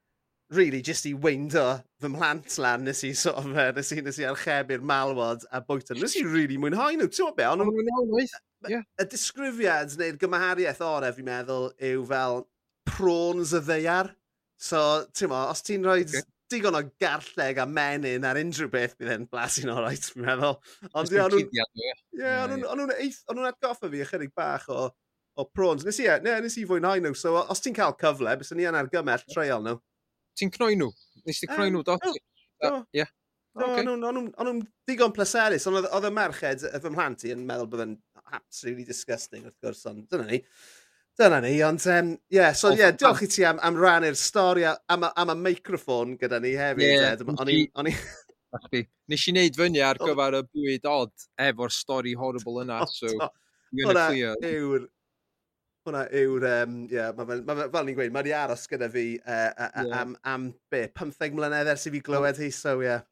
[0.49, 1.65] really, jyst i weindo
[2.01, 5.61] fy mhlant lan, nes i, sort of, uh, nes i, nes i archebu'r malwod a
[5.65, 5.97] bwyta.
[5.97, 7.45] Nes i really mwynhau nhw, ti'n be?
[7.49, 7.65] Ond
[8.67, 8.83] yeah.
[8.99, 12.43] y disgrifiad neu'r gymahariaeth orau, fi'n meddwl, yw fel
[12.89, 14.13] prawns y ddeiar.
[14.59, 14.81] So,
[15.15, 16.25] ti'n mo, os ti'n rhoi okay.
[16.51, 20.57] digon o garlleg a menyn ar unrhyw beth, bydd e'n blasu'n oreit, fi'n meddwl.
[20.91, 21.21] Ond ie,
[22.25, 24.89] o'n nhw'n atgoffa fi ychydig bach o,
[25.39, 25.85] o prawns.
[25.87, 28.81] Nes i, ne, nes i fwynhau nhw, so os ti'n cael cyfle, bys ni yn
[28.81, 29.77] argymell treial nhw
[30.39, 30.89] ti'n cnoi nhw?
[31.27, 31.97] Nes ti cnoi nhw, do?
[32.63, 32.75] Do.
[32.95, 33.05] Ie.
[33.59, 37.85] O'n nhw'n ddigon pleserus, ond oedd y merched y fy mhlant i yn meddwl bod
[37.85, 37.95] yn
[38.29, 40.39] absolutely disgusting wrth gwrs, ond dyna ni.
[41.19, 44.63] Dyna ni, ond ie, um, yeah, so yeah, diolch i ti am, am rannu'r stori
[44.69, 46.85] am, am y microffon gyda ni hefyd.
[46.85, 47.59] Yeah, o'n i...
[47.75, 47.95] on i...
[49.09, 53.31] Nes i wneud fyny ar gyfer y bwyd od efo'r stori horrible yna, so...
[53.69, 54.07] Hwna
[54.49, 54.87] yw'r
[55.89, 58.89] hwnna yw'r, um, yeah, ma fe, ma fe, fel ni'n gweud, mae wedi aros gyda
[58.93, 60.01] fi uh, uh, a, yeah.
[60.01, 62.91] am, am be, 15 mlynedd ers i fi glywed hi, so ie.
[62.91, 63.07] yeah.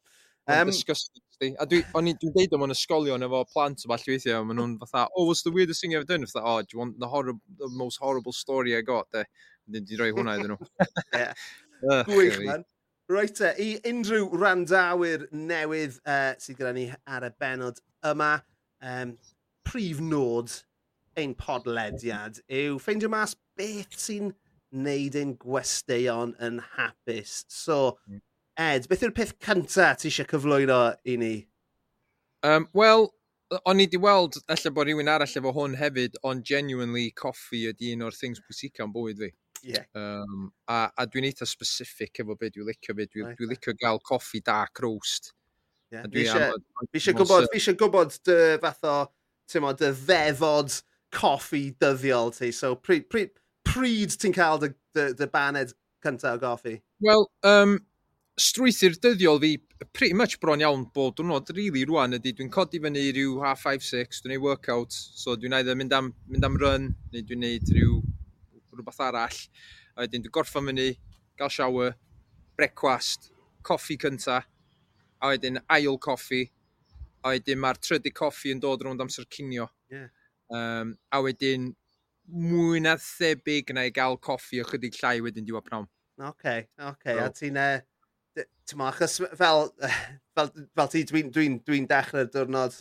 [0.47, 1.27] Um, disgusting.
[1.37, 1.55] sti.
[1.59, 5.07] A dwi'n dwi, dwi deud am ysgolion efo plant o falle weithiau, maen nhw'n fatha,
[5.15, 6.25] oh, what's the weirdest thing you've done?
[6.25, 9.09] Fatha, oh, do you want the, horrible, the most horrible story I got?
[9.11, 9.25] De.
[9.67, 11.25] Dwi'n di roi hwnna iddyn nhw.
[12.07, 12.65] Gwych, man.
[13.11, 18.33] Reit, e, i unrhyw randawyr newydd uh, sydd gyda ni ar y benod yma,
[18.83, 19.13] um,
[19.67, 20.51] prif nod
[21.17, 24.31] ein podlediad yw ffeindio mas beth sy'n
[24.71, 27.43] neud ein gwesteion yn hapus.
[27.51, 28.21] So, hmm.
[28.57, 31.33] Ed, beth yw'r peth cyntaf ti eisiau cyflwyno i ni?
[32.45, 33.07] Um, Wel,
[33.57, 37.93] o'n i wedi weld, efallai bod rhywun arall efo hwn hefyd, ond genuinely coffi ydy
[37.95, 39.31] un o'r things pwysica yn bywyd fi.
[39.65, 39.85] Yeah.
[39.97, 43.07] Um, a, a dwi'n eitha specific efo beth dwi'n licio fi.
[43.07, 43.39] Dwi'n right.
[43.39, 45.33] dwi licio gael coffi dark roast.
[45.93, 46.09] Yeah.
[46.11, 46.25] Fi
[46.97, 48.97] eisiau gwybod, fi eisiau gwybod dy fath o,
[49.47, 50.81] ti'n dy ddefod
[51.15, 52.51] coffi dyddiol ti?
[52.55, 53.35] So pryd, pryd,
[53.67, 56.77] pryd ti'n cael dy, dy, dy baned cyntaf o goffi?
[57.03, 57.77] Wel, um,
[58.37, 59.55] strwythyr dyddiol fi
[59.93, 63.63] pretty much bron iawn bod diwrnod rili really, rwan ydy dwi'n codi fyny rhyw half
[63.65, 67.73] 5-6, dwi'n gwneud workout, so dwi'n either mynd am, mynd am run, neu dwi'n neud
[67.73, 68.01] rhyw
[68.77, 69.39] rhywbeth arall,
[69.95, 70.91] a wedyn dwi'n gorffa fyny,
[71.39, 71.95] gael shower,
[72.57, 73.31] brecwast,
[73.65, 74.43] coffi cynta,
[75.21, 76.43] a wedyn ail coffi,
[77.25, 79.71] a wedyn mae'r trydy coffi yn dod rownd amser cinio.
[79.89, 80.09] Yeah.
[80.53, 81.71] Um, a wedyn,
[82.27, 85.87] mwy na thebyg na i gael coffi o chydig llai wedyn diwa pnawn.
[86.17, 86.89] Oce, okay, oce.
[86.95, 87.15] Okay.
[87.19, 87.27] No.
[87.27, 87.61] A ti'n...
[87.61, 87.85] Uh,
[88.67, 89.69] Ti'n achos fel,
[90.37, 92.75] fel, fel ti, dwi'n dwi, dwi, dechrau'r diwrnod,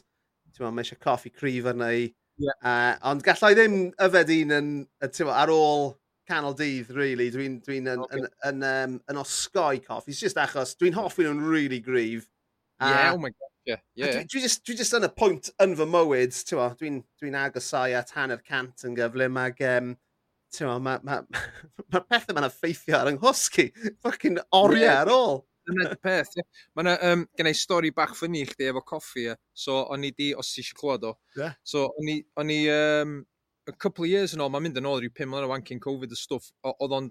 [0.53, 2.09] ti'n ma, mae eisiau coffi cryf arna i.
[2.43, 2.59] Yeah.
[2.61, 4.73] Uh, ond gallai ddim yfed un yn,
[5.07, 5.95] ti'n ar ôl
[6.29, 7.31] canol dydd, really.
[7.33, 8.21] Dwi'n dwi yn, okay.
[8.21, 10.13] yn, yn, um, yn osgoi coffi.
[10.13, 12.27] It's just achos dwi'n hoffi nhw'n really gryf.
[12.81, 13.53] Uh, yeah, oh my god.
[13.67, 14.13] Yeah, yeah.
[14.13, 17.33] Dwi, dwi, just, dwi just yn y pwynt yn fy mywyd, dwi'n dwi, n, dwi
[17.41, 19.97] agosau at hanner cant yn gyflym ac um,
[20.55, 21.19] mae'r ma, ma,
[21.93, 23.67] ma pethau ma'n effeithio ar yng nghosgi.
[24.07, 25.01] Fucking oriau yeah.
[25.03, 25.43] ar ôl.
[25.67, 26.47] Dyna'r peth, ie.
[26.79, 29.37] Mae yna um, gen i stori bach ffynnu i chdi efo coffi, e.
[29.51, 31.17] So, o'n i di, os ti eisiau clywed o.
[31.35, 31.59] Yeah.
[31.67, 33.19] So, o'n i, o'n i um,
[33.67, 35.83] a couple of years yn ôl, mae'n mynd yn ôl rhyw 5 mlynedd o wanking
[35.83, 37.11] Covid y stwff, oedd o'n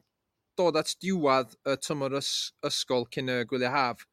[0.55, 2.31] dod at diwedd y tymor ys,
[2.63, 4.07] ysgol cyn y gwyliau haf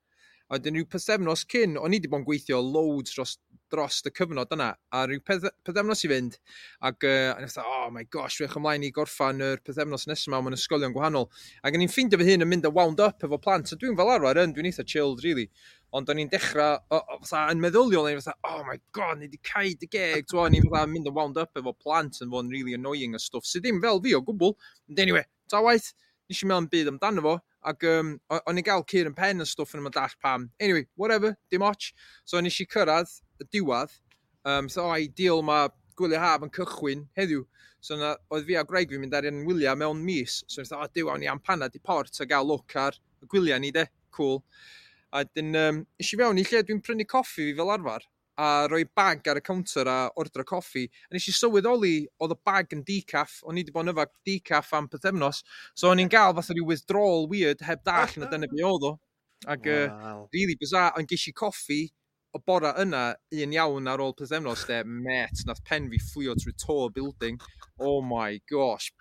[0.52, 3.30] A wedyn rhyw pethefnos cyn, o'n i wedi bod yn gweithio loads dros,
[3.72, 6.34] dros y cyfnod yna, a rhyw pethefnos i fynd,
[6.84, 10.42] ac uh, o'n i'n oh my gosh, rwy'ch ymlaen i gorffan yr pethefnos nesaf yma,
[10.44, 11.30] mewn ysgolion gwahanol.
[11.64, 13.96] Ac o'n i'n ffeindio fy hun yn mynd yn wound up efo plant, a dwi'n
[13.96, 15.46] fel arfer yn, dwi'n eitha chilled, really.
[15.96, 19.40] Ond o'n i'n dechrau, fatha, yn meddyliol, o'n i'n fatha, oh my god, ni wedi
[19.48, 22.52] caid y geg, twa, o'n i'n fatha, mynd yn wound up efo plant yn fo'n
[22.52, 24.52] really annoying a stuff, sydd ddim fel fi o gwbl.
[24.92, 25.94] Ond anyway, ta waith,
[26.28, 27.34] nes i mewn byd amdano fo,
[27.68, 30.48] Ac um, o'n i'n gael cyr yn pen y stwff yn yma dall pam.
[30.58, 31.92] Anyway, whatever, dim och.
[32.24, 33.94] So nes i cyrraedd y diwad.
[34.44, 37.44] Um, so ai ideal mae gwylio haf yn cychwyn heddiw.
[37.82, 40.40] So na, oedd fi a Greg fi'n mynd ar yn wyliau mewn mis.
[40.50, 42.98] So nes i, o, diw, awn i am panad i port a gael look ar
[43.22, 43.86] y gwyliau ni de.
[44.14, 44.42] Cool.
[45.14, 48.06] A dyn, um, eisiau fewn i lle dwi'n prynu coffi fi fel arfer
[48.42, 50.84] a rhoi bag ar y counter a ordro coffi.
[51.10, 54.12] A nes i sylweddoli oedd y bag yn decaf, o'n i wedi bod yn yfag
[54.26, 55.42] decaf am pethefnos,
[55.78, 58.94] so o'n i'n gael fatha rhyw withdrawal weird heb dall na dyna be oedd o.
[59.52, 60.22] Ac wow.
[60.22, 61.82] uh, really bizarre, ond ges i coffi
[62.32, 63.02] o bora yna
[63.44, 67.40] un iawn ar ôl pethefnos de, met, nath pen fi fflio trwy to y building.
[67.78, 68.92] Oh my gosh.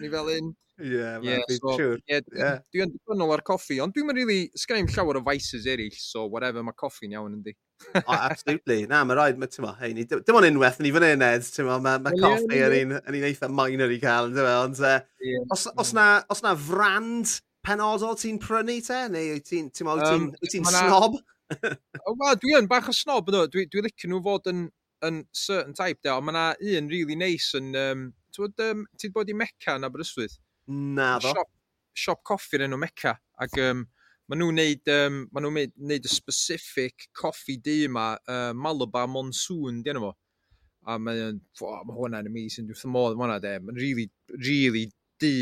[0.00, 0.56] Ni fel un.
[0.80, 1.98] Ie, yeah, yeah, so, sure.
[2.08, 2.60] yeah, yeah.
[2.72, 6.24] Dwi'n ddibynnol ar coffi, ond dwi'n rili, really, sgan i'm llawer o vices eraill, so
[6.24, 7.52] whatever, mae coffi'n iawn yndi
[7.94, 8.86] oh, absolutely.
[8.90, 11.24] Na, mae rhaid, ma, ti'n mo, hei, ni, dim ond unwaith ni ei fan hyn,
[11.26, 14.46] Ed, ti'n mo, mae ma coffi yn un, yn un eitha minor i cael, ti'n
[14.46, 15.46] mo, ond eh, uh, yeah.
[15.56, 19.96] os, os, na, os na frand penodol ti'n prynu te, neu wyt ti'n, ti'n mo,
[20.00, 21.20] wyt ti'n um, snob?
[21.50, 24.66] Wel, dwi yn bach o snob, ydw, dwi, dwi licio nhw fod yn,
[25.06, 29.10] yn certain type, de, ond mae na un really nice yn, um, ti'n um, ti
[29.14, 30.38] bod i meca yn Aberystwyth?
[30.70, 31.34] Na, ddo.
[31.34, 31.50] Siop,
[32.04, 33.86] siop coffi yn enw meca, ac um,
[34.30, 35.50] Maen nhw'n neud, um, ma nhw
[35.90, 40.10] neud y specific coffi di yma, uh, Malabar Monsoon, di enw fo.
[40.86, 43.56] A mae'n, oh, mae hwnna'n amazing, dwi'n wrth modd hwnna de.
[43.64, 44.84] Mae'n really, really
[45.18, 45.32] di.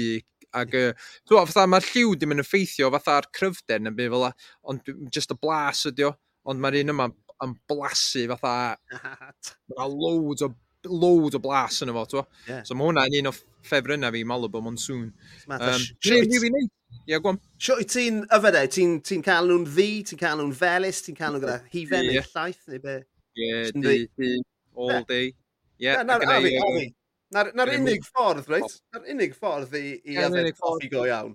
[0.57, 0.95] Ac, uh,
[1.29, 4.33] dwi'n fatha, mae'r lliw di yn effeithio fatha'r cryfder yn byd fel la,
[4.73, 6.15] ond just y blas ydi o.
[6.49, 7.11] Ond mae'r un yma
[7.45, 8.57] yn blasu fatha,
[9.77, 10.53] mae loads o
[10.87, 12.25] load o blas yn efo, twa.
[12.47, 12.65] Yeah.
[12.67, 15.09] So mae hwnna'n un o ffefrynnau fi, Malibu Monsoon.
[15.49, 16.71] Um, Rwy'n rili neud.
[17.09, 17.41] Ie, yeah, gwam.
[17.61, 18.63] Sio, ti'n e?
[18.73, 22.23] ti'n ti cael nhw'n ddi, ti'n cael nhw'n felus, ti'n cael nhw gyda hifen yeah.
[22.23, 22.97] neu llaeth neu be?
[23.39, 24.31] Ie, yeah, di,
[24.77, 25.29] all day.
[25.29, 28.79] Ie, yeah, na'r na, na, na, unig ffordd, reit?
[28.95, 31.35] Na'r unig ffordd i, i yfed coffi go iawn.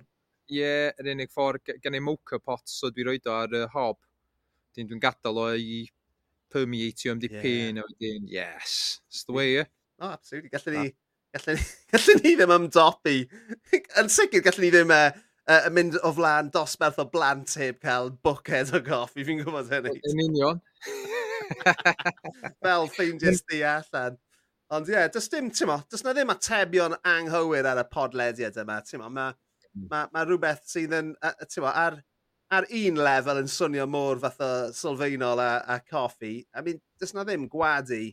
[0.53, 3.99] Ie, yr unig ffordd, gen i mocha pot, so dwi'n rhoi o ar y hob.
[4.73, 5.83] Dwi'n gadael o i
[6.53, 7.83] permeatio am dipyn yeah.
[7.83, 9.69] a wedyn, yes, it's the way, yeah.
[9.99, 10.49] Oh, absolutely.
[10.53, 10.93] Gallwn ni,
[11.35, 13.19] gallwn, ni, gallwn ni ddim ymdopi.
[14.01, 15.13] Yn sicr, gallwn ni ddim uh,
[15.47, 19.25] uh, mynd o flan dosbarth o blant heb cael bwced o goffi.
[19.27, 19.95] Fi'n gwybod hynny.
[20.11, 20.61] Yn union.
[22.63, 24.19] Fel ffeindio'r sti allan.
[24.73, 28.57] Ond ie, yeah, does dim, ti'n mo, does na ddim atebion anghywir ar y podlediad
[28.63, 29.89] yma, ti'n mo, mae hmm.
[29.91, 31.11] ma, ma rhywbeth sydd yn,
[31.45, 31.99] ti'n mo, ar,
[32.53, 36.35] ar un lefel yn swnio mor o sylfaenol a, a coffi.
[36.53, 38.03] I mean, does na ddim gwadu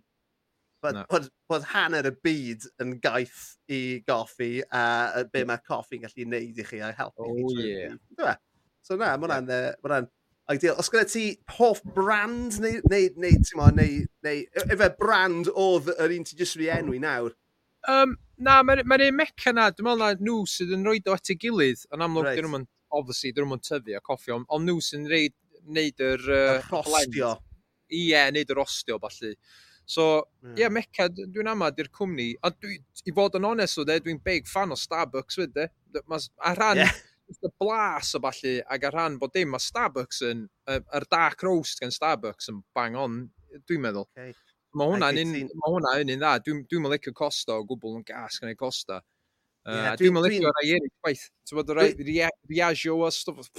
[0.82, 1.04] bod, no.
[1.10, 6.60] bod, bod hanner y byd yn gaeth i goffi a be mae coffi'n gallu neud
[6.60, 7.66] i chi a helpu oh, chi.
[7.66, 8.00] Yeah.
[8.16, 8.32] Dwi.
[8.32, 8.38] E?
[8.86, 9.76] So na, mae hwnna'n yeah.
[9.84, 10.00] ma
[10.54, 10.78] ideal.
[10.80, 11.24] Os gyda ti
[11.58, 16.58] hoff brand neu, neu, neu, mo, neu, neu efe brand oedd yr un ti jyst
[16.58, 17.36] wedi enwi nawr?
[17.88, 19.70] Um, na, mae'n ma un meca na.
[19.70, 21.86] Dwi'n meddwl na nhw sydd yn rhoi rhoido at ei gilydd.
[21.94, 22.40] Yn amlwg, right.
[22.40, 26.24] dyn nhw'n obviously, dyn nhw'n tyfu a coffi, ond on nhw sy'n reid, neud yr...
[26.36, 27.34] Uh, rostio.
[27.90, 29.34] Ie, yeah, neud yr rostio, falle.
[29.90, 30.58] So, ie, yeah.
[30.64, 32.32] yeah, Meca, dwi'n ama di'r cwmni.
[32.46, 35.70] A dwi, i fod yn onest o de, dwi'n big fan o Starbucks, fyd e.
[35.96, 36.04] de.
[36.06, 36.98] A rhan, yeah
[37.30, 41.82] y blas o falle, ac ar rhan bod dim, mae Starbucks yn, yr dark roast
[41.82, 43.20] gan Starbucks yn bang on,
[43.68, 44.08] dwi'n meddwl.
[44.10, 44.34] Okay.
[44.78, 48.06] Mae hwnna'n un, ma hwnna yn un dda, dwi'n dwi licio Costa o gwbl yn
[48.06, 49.00] gas gan ei Costa.
[49.70, 51.26] Yeah, uh, dwi'n dwi licio rai eraill, gwaith.
[51.46, 53.50] Ti'n bod o rai Riaggio a stwff.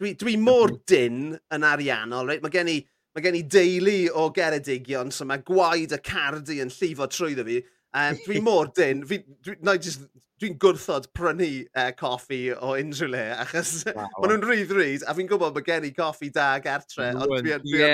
[0.00, 2.42] Dwi, dwi mor dyn yn ariannol, reit?
[2.42, 2.78] Mae gen i,
[3.14, 7.60] mae gen i deulu o geredigion, so mae gwaed y cardi yn llifo trwyddo fi.
[8.00, 10.06] Um, dwi mor dyn, dwi'n dwi, dwi, just,
[10.40, 14.06] dwi gwrthod prynu uh, coffi o unrhyw le, achos wow.
[14.22, 17.58] maen nhw'n rhydd rhydd, a fi'n gwybod mae gen i coffi da gartre, ond dwi,
[17.76, 17.92] Ie,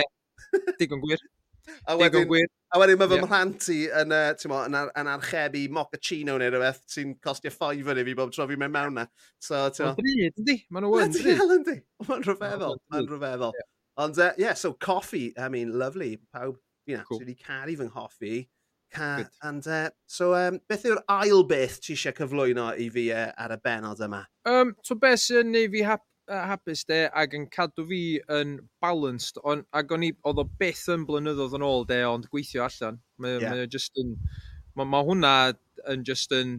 [0.78, 1.24] digon gwir.
[1.87, 2.31] A wedyn,
[2.74, 3.24] a wedyn mae fy yeah.
[3.24, 7.90] mhlant i yn, uh, mo, yn, ar, yn archebu mochaccino neu rhywbeth sy'n costio ffaif
[7.92, 9.07] yn i fi bob tro fi'n mynd mewn na.
[9.42, 9.94] So, ti'n mo...
[9.98, 10.59] Bryd, yndi?
[10.74, 11.31] Ma'n o'n bryd.
[11.40, 11.79] Hell, yndi?
[12.07, 12.79] Mae'n rhyfeddol.
[12.94, 13.57] Ma'n rhyfeddol.
[14.02, 16.18] Ond, uh, yeah, so coffee, I mean, lovely.
[16.35, 17.20] Pawb, you know, cool.
[17.20, 18.35] sydd wedi caru fy nghoffi.
[18.94, 19.31] Ca, Good.
[19.42, 23.57] and, uh, so, um, beth yw'r ail beth ti eisiau cyflwyno i fi uh, ar
[23.57, 24.22] y benod yma?
[24.46, 28.00] Um, so, beth sy'n neud fi hap hapus de, ac yn cadw fi
[28.32, 32.26] yn balanced, on, ac o'n i, oedd o beth yn blynyddoedd yn ôl de, ond
[32.32, 32.98] gweithio allan.
[33.22, 33.54] Mae yeah.
[33.54, 34.16] ma just yn,
[34.78, 35.34] mae ma hwnna
[35.92, 36.58] yn just yn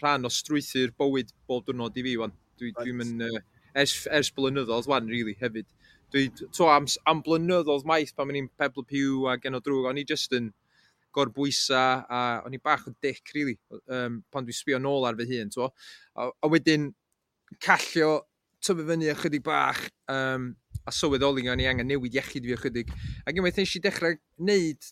[0.00, 2.36] rhan o strwythu'r bywyd bob diwrnod i fi, wan.
[2.60, 3.16] Dwi'n dwi right.
[3.16, 3.44] Dwi uh,
[3.82, 5.68] ers, ers blynyddoedd, wan, really, hefyd.
[6.12, 9.88] Dwi, to, am, am blynyddoedd maith pan o'n i'n pebl piw a gen o drwg,
[9.90, 10.52] o'n i just yn
[11.16, 13.56] gorbwysa a o'n i bach o dic, really,
[13.90, 15.70] um, pan dwi'n sbio nôl ar fy hun, to.
[16.14, 16.92] A, a wedyn,
[17.64, 18.18] callio
[18.64, 20.50] tyfu fyny ychydig bach um,
[20.86, 22.94] a sylweddoli o'n i angen newid iechyd fi ychydig.
[23.26, 24.90] Ac unwaith nes i dechrau gwneud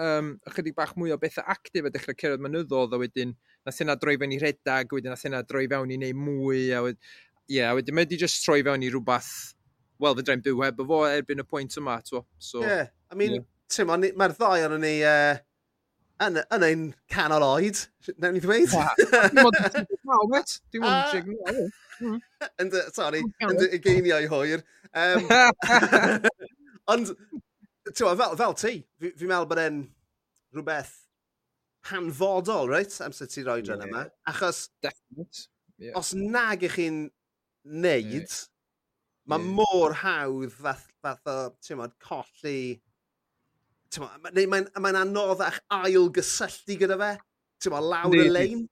[0.00, 3.96] um, ychydig bach mwy o bethau actif a dechrau cerdded mynyddodd a wedyn nath yna
[4.00, 7.16] droi fewn i redag, wedyn nath yna droi fewn i wneud mwy a wedyn,
[7.50, 9.56] Ie, yeah, wedyn mae wedi just troi fewn i rhywbeth
[10.00, 12.22] wel, fe dre'n byw heb efo fo erbyn y pwynt yma, twa.
[12.38, 13.46] So, yeah, I mean, yeah.
[13.74, 15.34] ti'n mae'r ddau o'n ni uh,
[16.24, 17.82] yn, yn ein canol oed,
[18.16, 18.72] newn ni ddweud.
[19.34, 21.78] Dim ond ti'n gwneud, dim ond ti'n gwneud.
[22.00, 22.18] Hmm.
[22.62, 24.64] Yn dy, sorry, oh, yn dy ugeiniau hwyr.
[24.96, 25.28] Um,
[26.92, 27.12] ond,
[27.92, 28.74] ti'n fel, fel ti,
[29.04, 29.82] fi'n meddwl bod e'n
[30.56, 30.96] rhywbeth
[31.90, 33.90] hanfodol, reit, amser ti roed rhan yeah.
[33.90, 34.04] yma.
[34.28, 35.46] Achos, Definite.
[35.78, 35.96] yeah.
[35.98, 37.02] os nag ych chi'n
[37.64, 38.44] neud, yeah.
[39.30, 39.56] mae yeah.
[39.60, 42.60] mor hawdd fath, fath o, ti'n modd, colli...
[43.90, 47.14] Mae'n mae, anoddach ail gysylltu gyda fe,
[47.62, 48.68] ti'n modd, lawr y lein.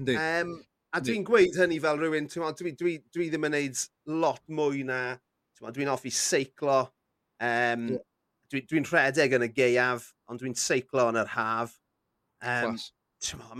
[0.00, 0.58] Um,
[0.90, 2.26] A dwi'n gweud hynny fel rhywun,
[2.58, 5.02] dwi, dwi, dwi ddim yn neud lot mwy na,
[5.60, 6.80] dwi'n offi seiclo,
[7.38, 8.00] um, yeah.
[8.50, 11.76] dwi'n dwi, dwi rhedeg yn y geiaf, ond dwi'n seiclo yn yr haf.
[12.42, 12.74] Um,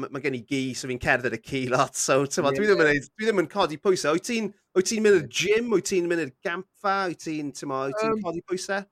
[0.00, 2.56] mae ma gen i gi, so fi'n cerdded y ci lot, so ma, yeah.
[2.56, 4.18] dwi, ddim yn neud, dwi ddim yn codi pwysau.
[4.18, 4.50] Wyt ti'n
[4.88, 8.82] ti mynd i'r gym, wyt ti'n mynd i'r gampfa, wyt ti'n ti um, codi pwysau?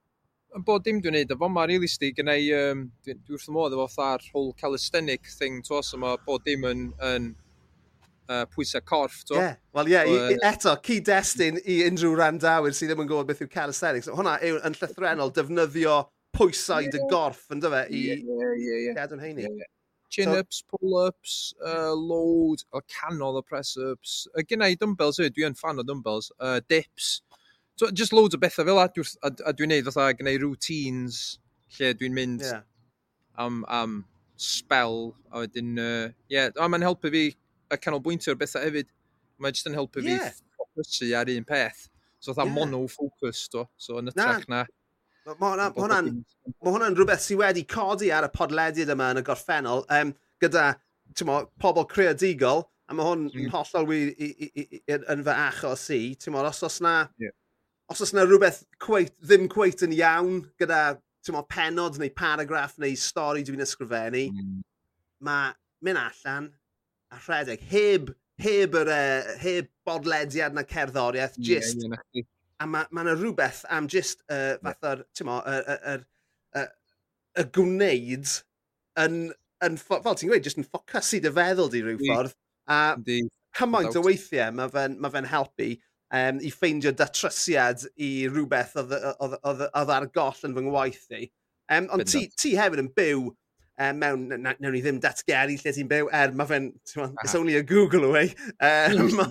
[0.54, 3.74] Yn bod dim dwi'n neud, efo mae'r realistig, i, um, dwi, dwi wrth y modd
[3.74, 7.32] efo fatha'r whole calisthenic thing, to, so mae bod dim yn, yn
[8.28, 9.34] uh, pwysau corff, to.
[9.34, 9.56] Yeah.
[9.74, 13.50] Wel, ie, yeah, so, eto, cyd-destun i unrhyw randawyr sydd ddim yn gwybod beth yw
[13.52, 14.10] calisthenics.
[14.12, 15.98] Hwna yw yn llythrenol defnyddio
[16.36, 16.94] pwysau yeah.
[16.94, 18.96] dy gorff, yn dyfa, i yeah, yeah, yeah.
[18.98, 19.48] cadw'n heini.
[19.48, 19.72] Yeah.
[20.08, 24.22] Chin-ups, pull-ups, uh, load, o canol o press-ups.
[24.32, 26.30] Uh, Gynna i dumbbells hefyd, dwi yn fan o dumbbells.
[26.40, 27.18] Uh, dips.
[27.78, 31.38] So, just loads o bethau fel a dwi'n dwi neud fatha gynnau routines
[31.76, 32.64] lle dwi'n mynd yeah.
[33.38, 34.00] am, am
[34.40, 37.22] spell a wedyn, uh, yeah, a mae'n helpu fi
[37.72, 38.90] y canolbwyntio ar bethau hefyd.
[39.38, 40.32] Mae jyst yn helpu yeah.
[40.34, 41.86] fi ffocysu ar un peth.
[42.18, 42.54] So, fatha yeah.
[42.54, 43.68] mono-focus, do.
[43.76, 44.64] So, yn ytrach na.
[44.64, 44.78] na.
[45.28, 46.08] Mae ma hwnna'n
[46.64, 50.70] ma hwnna rhywbeth sydd wedi codi ar y podlediad yma yn y gorffennol, um, gyda
[51.28, 53.50] mo, pobl creadigol, a mae hwn mm.
[53.52, 56.00] hollol wir yn fy achos i.
[56.32, 57.34] Mo, os oes na, yeah.
[57.92, 60.96] os oes na rhywbeth cweit, ddim cweit yn iawn gyda
[61.34, 64.62] mo, penod neu paragraff neu stori dwi'n ysgrifennu, mm.
[65.28, 65.52] mae
[65.84, 66.48] mynd allan,
[67.14, 71.80] a rhedeg, heb, heb, yr, uh, heb bodlediad na cerddoriaeth, just...
[71.82, 72.28] Yeah, yeah,
[72.58, 75.96] a mae ma yna rhywbeth am just uh, fath fatha'r, ti'n mo, y, y,
[76.58, 76.62] y,
[77.38, 78.32] y gwneud
[79.04, 79.18] yn,
[79.64, 82.34] yn fel ti'n gweud, just yn ffocysu dy feddwl di rhyw ffordd.
[82.68, 82.80] A
[83.58, 85.68] cymaint o weithiau mae fe'n ma fe helpu
[86.18, 91.28] um, i ffeindio datrysiad i rhywbeth oedd ar goll yn fy ngwaith i.
[91.74, 93.28] Um, ond ti, ti hefyd yn byw
[93.78, 96.70] um, mewn, newn ni ddim datgeru lle ti'n byw, er mae fe'n,
[97.24, 99.22] it's only a Google away, um,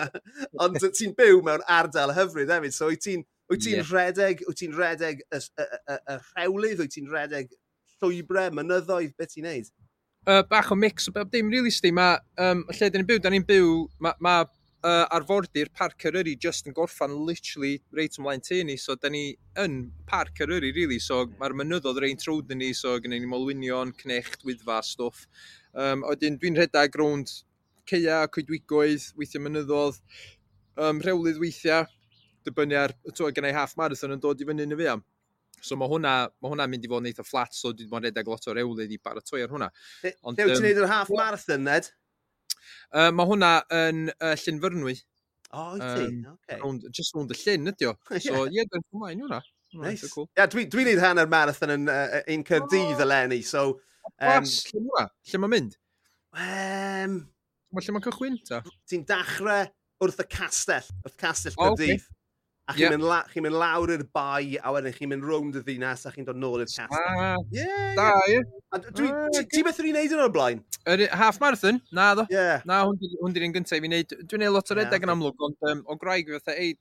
[0.64, 3.90] ond ti'n byw mewn ardal hyfryd hefyd, so wyt ti'n wyt ti'n yeah.
[3.92, 7.50] redeg, wyt ti'n redeg y, y, y, y rhewlydd, wyt ti'n redeg
[8.00, 9.72] llwybrau, mynyddoedd, beth ti'n neud?
[10.26, 11.92] Uh, bach o mix o bob dim, really, sti.
[11.94, 14.40] Mae um, lle dyn ni'n byw, dyn ni'n byw, mae ma
[14.86, 19.24] uh, arfordir Parc Eryri just yn gorffan literally reit ymlaen te ni, so da ni
[19.62, 24.44] yn Parc Eryri, really, so mae'r mynyddodd rei'n trwyd ni, so gyda ni molwynion, cnecht,
[24.46, 25.26] wyddfa, stwff.
[25.74, 27.32] Um, Oedden, dwi'n rhedeg rownd
[27.90, 30.00] ceia, coedwigoedd, weithiau mynyddodd,
[30.78, 31.90] um, rhewlydd weithiau,
[32.46, 35.04] dibynnu ar, to, gyda i half marathon yn dod i fyny yn y fi am.
[35.64, 38.04] So mae hwnna, ma hwnna mynd i fod yn eitha flat, so dwi wedi bod
[38.04, 39.70] yn rhedeg lot o rewlydd i baratoi ar hwnna.
[40.04, 41.88] Dew ti'n neud yr half marathon, Ned?
[42.92, 44.96] Uh, mae hwnna yn uh, Llynfyrnwy.
[45.52, 46.06] O, oh, ti?
[46.08, 46.58] Um, okay.
[46.62, 47.94] round, just round y llyn ydi o.
[48.24, 49.40] So, ie, yeah, dwi'n ymlaen hwnna.
[49.76, 50.06] Nice.
[50.06, 50.28] Ia, cool.
[50.38, 53.04] yeah, dwi'n dwi neud hanner marathon yn uh, un Cyrdydd oh.
[53.06, 53.68] eleni, so...
[54.16, 55.78] Um, Bas, lle mae lle mae'n mynd?
[56.36, 57.16] Um,
[57.74, 58.60] mae lle mae'n cychwyn, ta?
[58.90, 59.66] Ti'n dachrau
[60.04, 61.96] wrth y castell, wrth castell Cyrdydd.
[61.96, 62.15] Oh, okay.
[62.66, 62.92] A chi'n yep.
[62.96, 66.10] mynd, la, chi mynd lawr i'r bai, a wedyn chi'n mynd rownd y ddinas, a
[66.10, 66.96] chi'n dod nôl i'r castell.
[66.98, 68.40] Ah, yeah, da, ie.
[68.40, 69.44] Yeah.
[69.52, 70.64] Ti beth wedi'i neud yn o'r blaen?
[70.90, 71.78] Yr half marathon?
[71.94, 72.24] Na, ddo.
[72.32, 72.64] Yeah.
[72.66, 74.16] Na, hwn di'r un gyntaf i fi wneud.
[74.18, 76.74] Dwi'n neud lot o redeg yeah, yn amlwg, ond um, o graig fi fatha, ei,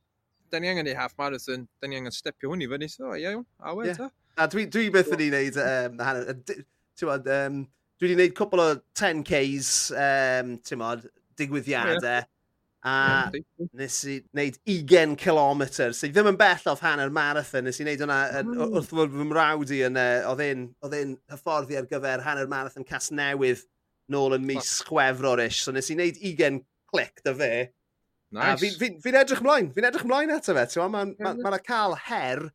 [0.50, 3.22] da ni angen ei half marathon, da ni angen stepio hwn i fyny, so, ie,
[3.28, 4.02] iawn, a awen, yeah.
[4.02, 4.10] ta.
[4.40, 6.02] Na, dwi, dwi beth wedi'i neud, um,
[6.98, 7.66] ti'n um,
[8.02, 10.90] dwi wedi neud cwpl o 10Ks, um, ti'n
[11.38, 12.32] digwyddiadau, yeah
[12.86, 13.32] a
[13.74, 18.04] nes i wneud 20 km, sydd ddim yn bell off hanner marathon, nes i wneud
[18.06, 18.20] hwnna
[18.68, 23.64] wrth fod fy mrawd i yn, oedd un hyfforddi ar gyfer hanner marathon cas newydd
[24.14, 26.62] nôl yn mis chwefror-ish, so nes i wneud 20
[26.94, 27.52] clic dy fe.
[28.36, 28.62] Nice.
[28.62, 31.64] Fi'n fi, fi edrych ymlaen, fi'n edrych ymlaen ato fe, ti'n mae'n ma, ma, ma
[31.66, 32.46] cael her,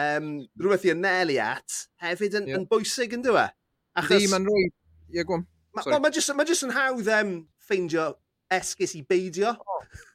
[0.00, 2.62] um, rhywbeth i anelu at, hefyd yn, yeah.
[2.62, 3.52] yn bwysig yn dweud.
[4.00, 4.16] Achos...
[4.16, 4.66] Di, mae'n rhoi,
[5.12, 5.44] ie, gwm.
[5.76, 8.14] Mae ma just, ma just yn hawdd um, ffeindio
[8.52, 9.54] esgus i beidio.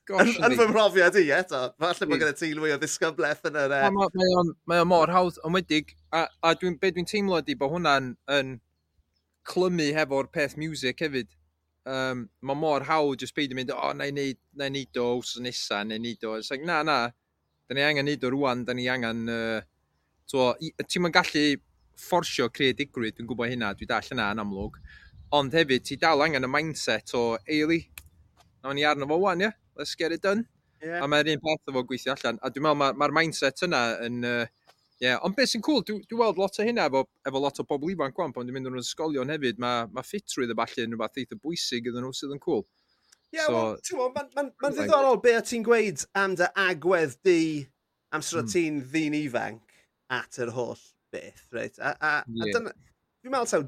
[0.10, 1.62] Gosh, yn fy mhrofiad i, eto.
[1.82, 3.76] Falle bod gyda ti lwy o ddisgybleth yn yr...
[3.78, 3.92] E.
[3.94, 7.76] Mae o'n, mae on mor hawdd ymwedig, a, a dwi'n be dwi'n teimlo ydi bod
[7.76, 8.56] hwnna'n yn
[9.50, 11.32] clymu hefo'r peth music hefyd.
[11.90, 15.02] Um, mae mor hawdd jyst beidio mynd, o, oh, na i neud, na i neud
[15.02, 16.36] o wsos nesa, na i neud o.
[16.42, 17.00] It's like, na, na,
[17.70, 19.26] da ni angen neud o rwan, da ni angen...
[19.30, 19.62] Uh,
[20.30, 21.46] ti'n ma'n gallu
[22.00, 24.78] fforsio creadigrwydd, dwi'n gwybod hynna, dwi dall yna yn amlwg.
[25.38, 27.84] Ond hefyd, ti dal angen y mindset o, Eili,
[28.64, 29.50] nawn ni arno fo wan, ie?
[29.50, 29.60] Yeah?
[29.80, 30.46] Let's get it done.
[30.84, 31.04] Yeah.
[31.04, 32.40] A mae'r un peth efo gweithio allan.
[32.44, 34.20] A dwi'n meddwl mae'r ma, mindset yna yn...
[34.28, 34.46] Uh,
[35.04, 35.20] yeah.
[35.24, 37.94] Ond beth sy'n cool, dwi'n dwi weld lot o hynna efo, efo lot o bobl
[37.94, 41.24] ifanc gwan, pan dwi'n mynd nhw'n ysgolion hefyd, mae ma ffitrwydd y falle yn rhywbeth
[41.24, 42.66] eitha bwysig iddyn nhw sydd yn cool.
[43.30, 46.36] Ie, so, well, ti'n gwybod, mae'n ma, ma, ma ddiddorol be o ti'n gweud am
[46.40, 47.42] dy agwedd di
[48.16, 48.54] amser mm.
[48.56, 49.76] ti'n ddyn ifanc
[50.16, 50.80] at yr holl
[51.14, 51.78] beth, reit?
[51.78, 52.48] A, a, yeah.
[52.48, 52.74] a dyna,
[53.22, 53.68] dwi'n meddwl taw,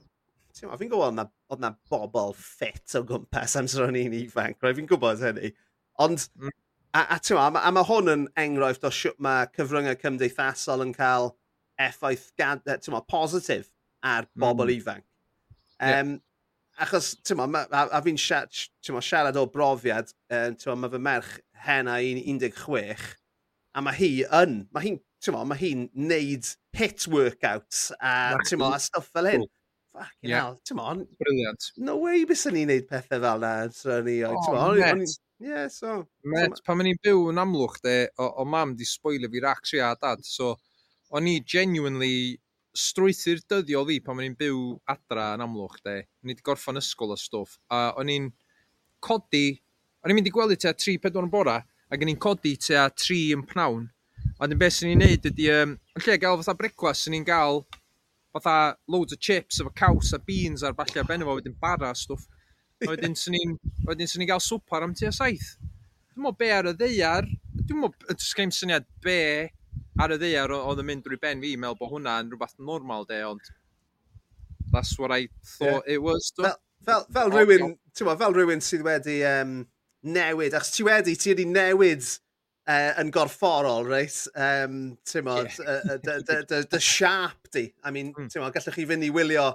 [0.61, 4.75] Tewa, fi'n gwybod na, oedd na bobl ffit o gwmpas amser o'n i'n ifanc, right?
[4.77, 5.49] fi'n gwybod hynny.
[6.03, 6.51] Ond, mm.
[6.93, 10.91] a, a, tewa, a, a mae hwn yn enghraifft o siwt mae cyfryngau cymdeithasol yn
[10.93, 11.31] cael
[11.81, 13.71] effaith tewa, positif
[14.05, 14.75] ar bobl mm.
[14.75, 15.07] ifanc.
[15.81, 16.83] Um, yeah.
[16.85, 18.53] Achos, tewa, ma, a, a fi'n siarad,
[19.01, 21.31] siarad o brofiad, um, tewa, mae fy merch
[21.65, 23.07] hena i'n 16,
[23.73, 24.11] a mae hi
[24.43, 25.01] yn, mae hi'n,
[25.41, 29.47] mae hi'n neud hit workouts a, ti'n tewa, a stuff fel hyn.
[29.47, 29.51] Cool
[29.91, 30.45] Fucking yeah.
[30.45, 31.03] hell, ti'n on.
[31.19, 31.71] Brilliant.
[31.77, 34.21] No way bys ni'n neud pethau fel na, tra ni.
[34.23, 35.17] O, ti'n net.
[35.41, 36.05] Yeah, so...
[36.23, 39.41] Met, so, pan o'n i'n byw yn amlwch, de, o, o mam di spoilio fi
[39.41, 40.53] racs fi a dad, so
[41.17, 42.37] o'n i genuinely
[42.77, 44.61] strwythu'r dyddio fi pan o'n i'n byw
[44.93, 45.97] adra yn amlwch, de.
[46.21, 48.29] O'n i wedi gorffan ysgol a stwff, a o'n i'n
[49.03, 49.47] codi,
[50.05, 51.57] o'n i'n mynd i gweld i tua 3-4 yn bora,
[51.91, 53.89] ac o'n i'n codi tua 3 yn pnawn.
[54.37, 57.25] A dyn beth sy'n ni'n neud ydy, um, yn lle gael fatha brecwas, sy'n ni'n
[57.27, 57.65] gael
[58.33, 61.91] fatha loads o chips efo caws a beans a'r falle ar benno fo wedyn bara
[61.91, 62.27] a stwff.
[62.81, 63.57] A wedyn sy'n ni'n
[63.87, 65.55] wedyn sy'n ni'n gael swpar am tua saith.
[66.11, 67.27] Dwi'n meddwl be ar y ddeiar,
[67.59, 69.19] dwi'n meddwl ysgeim syniad be
[70.01, 73.05] ar y ddeiar oedd yn mynd drwy ben fi, meddwl bod hwnna yn rhywbeth normal
[73.09, 73.51] de, ond
[74.71, 75.95] that's what I thought yeah.
[75.95, 76.31] it was.
[76.35, 76.43] Do?
[76.43, 79.55] Fel, fel, fel oh, rhywun, ti'n fel rhywun sydd wedi um,
[80.01, 82.07] newid, achos ti wedi, ti wedi newid
[82.69, 84.17] uh, yn gorfforol, reit?
[84.35, 87.67] Um, ti'n mo, uh, dy siap di.
[87.83, 88.31] I mean, mm.
[88.37, 89.49] mo, gallwch chi fynd i wylio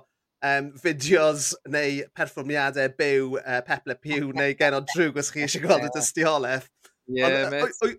[0.45, 5.67] um, fideos neu perfformiadau byw uh, Peple Pew neu gen o drwg os chi eisiau
[5.67, 6.69] gweld y dystiolaeth.
[7.07, 7.53] Yeah,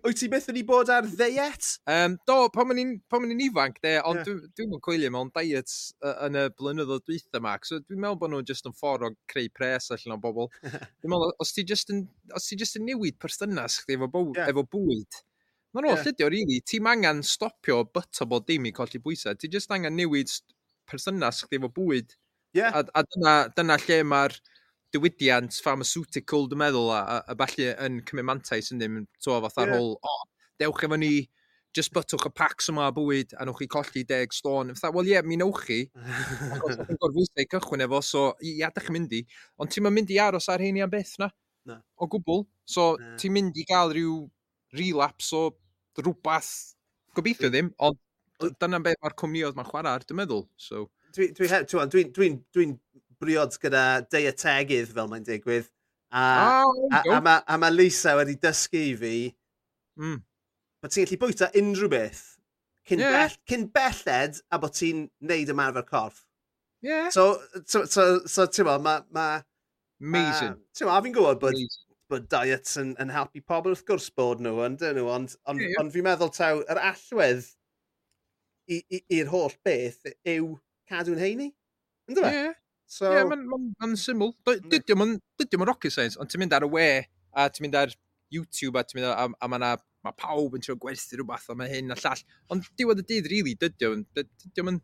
[0.04, 1.68] Wyt ti beth wedi bod ar ddeiet?
[1.88, 4.42] Um, do, pan ma'n i'n ifanc, de, ond yeah.
[4.58, 5.72] dwi'n dwi, coelio mewn diet
[6.04, 9.12] uh, yn y blynyddoedd dwytha ma, so dwi'n meddwl bod nhw'n just yn ffordd o
[9.32, 10.50] creu pres allan o bobl.
[11.00, 12.04] dwi'n meddwl, os ti just yn,
[12.36, 14.52] os ti just yn newid perthynas chdi efo, bwyd, yeah.
[14.52, 15.22] efo bwyd,
[15.76, 16.04] Mae'n no, no, yeah.
[16.06, 19.36] llydio, really, ti'n angen stopio byta bod dim i colli bwysau.
[19.36, 20.32] Ti'n just angen newid
[20.88, 22.14] perthynas chdi efo bwyd.
[22.56, 22.72] Yeah.
[22.72, 24.36] A, a dyna, dyna lle mae'r
[24.94, 29.72] diwydiant pharmaceutical, dwi'n meddwl, a, a, a falle yn cymryd mantais yn ddim, to, fatha'r
[29.72, 29.80] yeah.
[29.80, 31.12] whole, o, dewch efo ni,
[31.76, 34.72] just bytwch y packs yma a bwyd, a nwch chi colli deg stôn.
[34.76, 35.80] Fytha, wel ie, mi newch chi.
[35.94, 39.22] Ac o'n gorfwysau cychwyn efo, so ia, dych chi'n mynd i.
[39.60, 41.30] Ond ti'n mynd i aros ar hynny am beth na?
[41.68, 41.78] Na.
[42.00, 42.44] O gwbl.
[42.68, 43.14] So, na.
[43.20, 44.18] ti'n mynd i gael rhyw
[44.78, 45.48] relapse o
[46.00, 46.52] rhywbeth,
[47.16, 47.98] gobeithio ddim, ond
[48.60, 50.46] dyna beth mae'r cwmnioedd mae'n chwarae ar, dwi'n meddwl.
[50.60, 50.86] So.
[51.16, 52.68] Dwi'n dwi, dwi, dwi, dwi, dwi, dwi, dwi
[53.22, 55.68] briod gyda deiategydd fel mae'n digwydd.
[56.08, 56.24] A,
[56.64, 59.14] oh, a, a, a, ma, a ma Lisa wedi dysgu i fi,
[60.00, 60.20] mm.
[60.80, 62.24] bod ti'n gallu bwyta unrhyw beth
[62.88, 63.18] cyn, yeah.
[63.18, 66.24] bell, cyn belled a bod ti'n neud ymarfer corff.
[66.80, 67.10] Yeah.
[67.10, 69.04] So, so, so, so ti'n ma, mae...
[69.12, 69.28] ma...
[70.00, 70.54] Amazing.
[70.54, 71.84] Uh, ti'n ma, a fi'n gwybod bod, Amazing.
[72.12, 75.60] bod diets yn, yn helpu pobl wrth gwrs bod nhw, yn dyn nhw, ond, ond,
[75.60, 75.82] yeah, yeah.
[75.82, 77.50] ond fi'n meddwl taw, yr allwedd
[78.68, 80.54] i'r holl beth yw
[80.88, 81.50] cadw'n heini.
[82.08, 82.32] Ynddo fe?
[82.36, 82.56] Yeah.
[82.88, 83.10] So...
[83.10, 84.32] Ie, yeah, mae'n ma, ma, n, ma syml.
[84.48, 84.68] Hmm.
[84.72, 86.88] Dydy o'n rocket science, ond ti'n mynd ar y we,
[87.36, 87.92] a ti'n mynd ar
[88.32, 89.76] YouTube, a ti'n mynd ar, a, a mae na
[90.06, 92.22] mae pawb yn trio gwerthu rhywbeth, a mae hyn a llall.
[92.54, 94.78] Ond diwedd y dydd, really, dydy o'n, dydy o'n,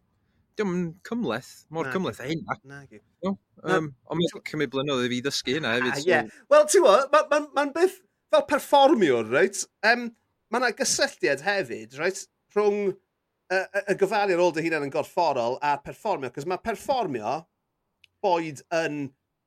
[0.59, 2.59] dydy o'n cymleth, mor cymleth a hynna.
[2.71, 3.01] Nagi.
[3.25, 5.95] No, um, ond mae'n cymryd blynyddoedd i fi ddysgu hynna ah, hefyd.
[5.95, 6.43] Ah, yeah.
[6.53, 7.97] Wel, ti'n gwybod, mae'n ma, ma beth
[8.35, 9.65] fel perfformiwr, reit?
[9.87, 10.09] Um,
[10.51, 12.25] mae yna gysylltiad hefyd, reit,
[12.55, 16.63] rhwng y, y, y gyfali ar ôl dy hunan yn gorfforol a perfformio, cos mae
[16.63, 17.39] perfformio
[18.25, 19.03] boed yn,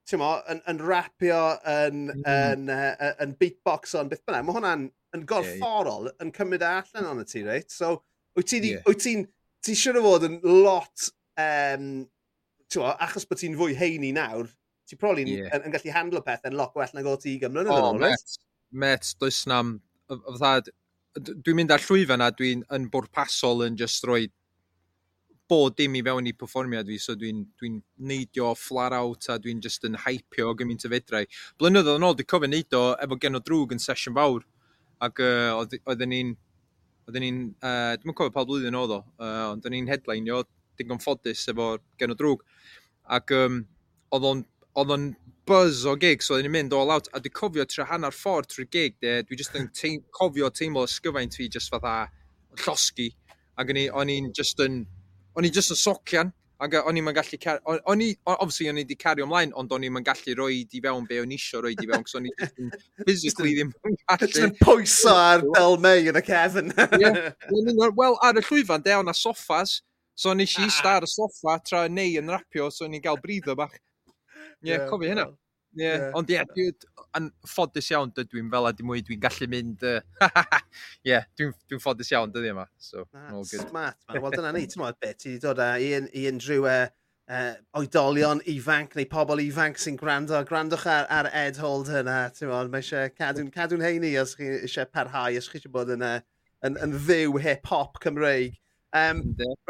[0.07, 2.27] ti'n mo, yn, yn rapio, yn, mm.
[2.33, 4.45] yn, uh, yn beatboxo, yn beth bynnag.
[4.47, 4.85] Mae hwnna'n
[5.17, 6.19] yn gorfforol yeah.
[6.23, 7.73] yn cymryd e allan o'n y ti, reit?
[7.73, 7.97] So,
[8.37, 8.69] wyt ti'n...
[8.69, 8.85] Yeah.
[8.87, 9.25] Wyt ti'n
[9.65, 11.09] ti siwr o fod yn lot,
[11.41, 11.91] um,
[12.71, 14.49] ti'n mo, achos bod ti'n fwy heini nawr,
[14.87, 15.51] ti'n probably yeah.
[15.55, 17.91] yn, yn, gallu handlo pethau yn lot gwell na gweld ti i gymryd yn oh,
[17.91, 18.37] ôl, reit?
[18.71, 19.63] Met, met, does na...
[21.17, 24.27] Dwi'n mynd ar llwyfan a dwi'n yn bwrpasol yn just rhoi
[25.49, 27.71] bod dim i fewn i perfformiad fi, so dwi'n dwi,
[28.09, 31.27] neidio flar out a dwi'n just yn hypio o gymaint o fedrau.
[31.61, 34.43] Blynyddoedd yn ôl, dwi'n cofio neud o efo gen o drwg yn sesiwn fawr,
[35.07, 36.33] ac uh, oedden ni'n,
[37.07, 40.43] oedden ni'n, uh, dwi'n cofio pa blwyddyn oedd o, uh, ond oedden ni'n headlineio
[40.79, 41.69] digon ffodus efo
[42.01, 42.43] gen o drwg,
[43.19, 43.63] ac um,
[44.17, 44.43] oedd o'n,
[44.81, 45.07] oedd o'n
[45.47, 48.51] buzz o gig, so oedden ni'n mynd all out, a dwi'n cofio tra hanner ffordd
[48.51, 51.95] trwy gig, dwi just yn teim, cofio teimlo ysgyfaint fi just fatha
[52.65, 53.13] llosgi,
[53.57, 54.83] ac o'n i'n just yn
[55.37, 56.33] o'n i just yn socian,
[56.63, 57.39] ac o'n i'n gallu...
[57.91, 61.05] O'n i, obviously, o'n i wedi cario ymlaen, ond o'n i'n gallu roi di fewn
[61.09, 62.33] be o'n isio roi di fewn, cos o'n i
[63.05, 64.25] physically ddim yn gallu.
[64.25, 66.73] Just yn pwyso ar Del May yn y cefn.
[68.01, 69.81] Wel, ar y llwyfan, de, o'na soffas,
[70.17, 70.73] so nes i ah.
[70.73, 73.75] star y soffa tra neu yn rapio, so o'n i'n gael briddo bach.
[73.77, 75.29] Ie, yeah, yeah, cofio hynna.
[75.29, 75.43] Well.
[75.77, 76.11] Yeah.
[76.17, 76.71] Ond ie, yeah,
[77.17, 79.83] yn ffodus iawn dydw i'n fel a dim mwy dwi'n gallu mynd...
[79.87, 80.61] Ie, uh,
[81.05, 82.67] yeah, dwi'n dwi ffodus iawn dydw yma.
[82.81, 83.67] So, ah, all good.
[83.67, 84.21] Smart, man.
[84.23, 86.87] Wel, dyna ni, ti'n modd beth, ti wedi dod â i, i unrhyw uh,
[87.29, 90.41] uh, oedolion ifanc neu pobl ifanc sy'n gwrando.
[90.49, 92.71] Gwrandwch ar, ar Ed Hold hynna, ti'n modd.
[92.73, 96.21] Mae eisiau cadw'n cadw heini os chi eisiau parhau, os chi eisiau bod yn, uh,
[96.65, 98.57] yn, yn ddiw hip-hop Cymreig.
[98.95, 99.19] Um,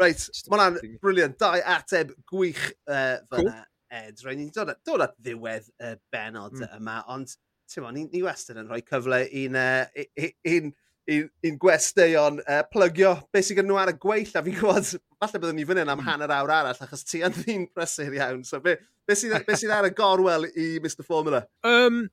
[0.00, 1.40] Reit, mae hwnna'n briliant.
[1.40, 3.58] Dau ateb gwych uh, fyna.
[3.58, 3.66] Cool.
[3.88, 4.20] Ed.
[4.24, 6.76] Rwy'n ni'n dod, dod at ddiwedd y benod mm.
[6.76, 7.32] yma, ond
[7.68, 10.04] ti'n mo, ni, ni wastad yn rhoi cyfle i'n uh,
[10.52, 10.70] un,
[11.14, 14.92] un, un gwesteion uh, plygio beth sy'n gyda nhw ar y gweill, a fi'n gwybod,
[15.20, 16.08] falle byddwn ni fan hyn am hmm.
[16.08, 18.44] hanner awr arall, achos ti yn ddyn prysur iawn.
[18.48, 21.44] So, beth be sy'n be sy ar y gorwel i Mr Formula?
[21.68, 22.04] Um,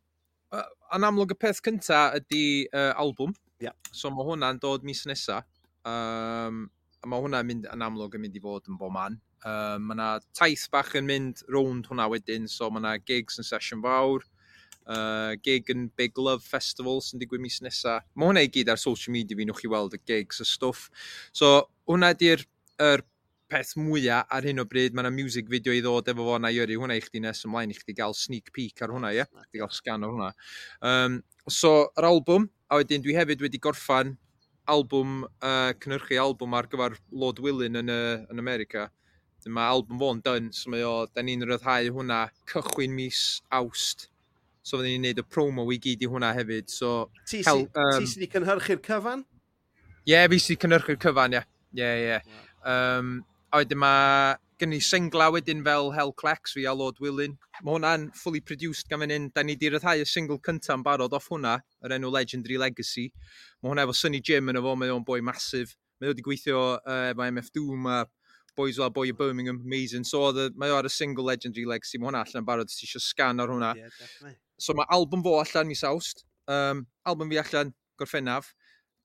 [0.55, 3.35] uh, yn amlwg y peth cyntaf ydy uh, albwm.
[3.63, 3.75] Yeah.
[3.91, 5.47] So, mae hwnna'n dod mis nesaf.
[5.85, 6.65] Um,
[7.05, 9.19] a mae hwnna'n mynd yn amlwg yn mynd i fod yn bob man.
[9.45, 13.47] Um, mae yna taith bach yn mynd rownd hwnna wedyn, so mae yna gigs yn
[13.47, 14.23] sesiwn fawr,
[14.87, 17.99] uh, gig yn Big Love Festival sy'n digwydd mis nesa.
[18.15, 20.87] Mae hwnna i gyd ar social media fi, nwch chi weld y gigs y stwff.
[21.35, 21.57] So
[21.89, 22.45] hwnna ydy'r
[22.81, 23.05] er
[23.51, 24.95] peth mwyaf ar hyn o bryd.
[24.95, 27.45] Mae yna music video i ddod efo fo na i yrru hwnna i chdi nes
[27.47, 29.21] ymlaen i chdi gael sneak peek ar hwnna, ie?
[29.21, 29.47] Yeah?
[29.49, 30.33] Chdi gael scan o hwnna.
[30.89, 31.21] Um,
[31.51, 34.15] so, yr albwm, a wedyn dwi hefyd wedi gorffan
[34.71, 38.89] albwm, uh, cynhyrchu albwm ar gyfer Lord Willin yn, uh, yn America.
[39.45, 43.19] Mae album fo'n dyn, so mae o, da ni'n rhyddhau hwnna cychwyn mis
[43.53, 44.07] awst.
[44.65, 46.71] So fydden ni'n neud y promo i gyd i hwnna hefyd.
[46.73, 49.21] So, ti sy'n um, ti cynhyrchu'r cyfan?
[50.05, 51.43] Ie, yeah, fi sy'n cynhyrchu'r cyfan, ie.
[51.77, 52.17] Ie, ie.
[52.65, 53.19] Um,
[53.53, 57.37] a wedyn mae gen i singla wedyn fel Hell Clex fi a Lord Willin.
[57.61, 59.29] Mae hwnna'n fully produced gan fan hyn.
[59.35, 63.09] Da ni di ryddhau y single cynta'n barod off hwnna, yr enw Legendary Legacy.
[63.61, 65.75] Mae hwnna efo Sunny Jim yn efo, mae o'n boi masif.
[65.99, 68.01] Mae wedi gweithio uh, efo MF Doom a
[68.55, 70.03] boys fel boi o Birmingham amazing.
[70.03, 72.87] So the, mae o ar y single legendary legacy, mae hwnna allan yn barod, ti
[72.87, 73.73] eisiau scan ar hwnna.
[73.79, 78.53] Yeah, so mae album fo allan mis awst, um, album fi allan gorffennaf,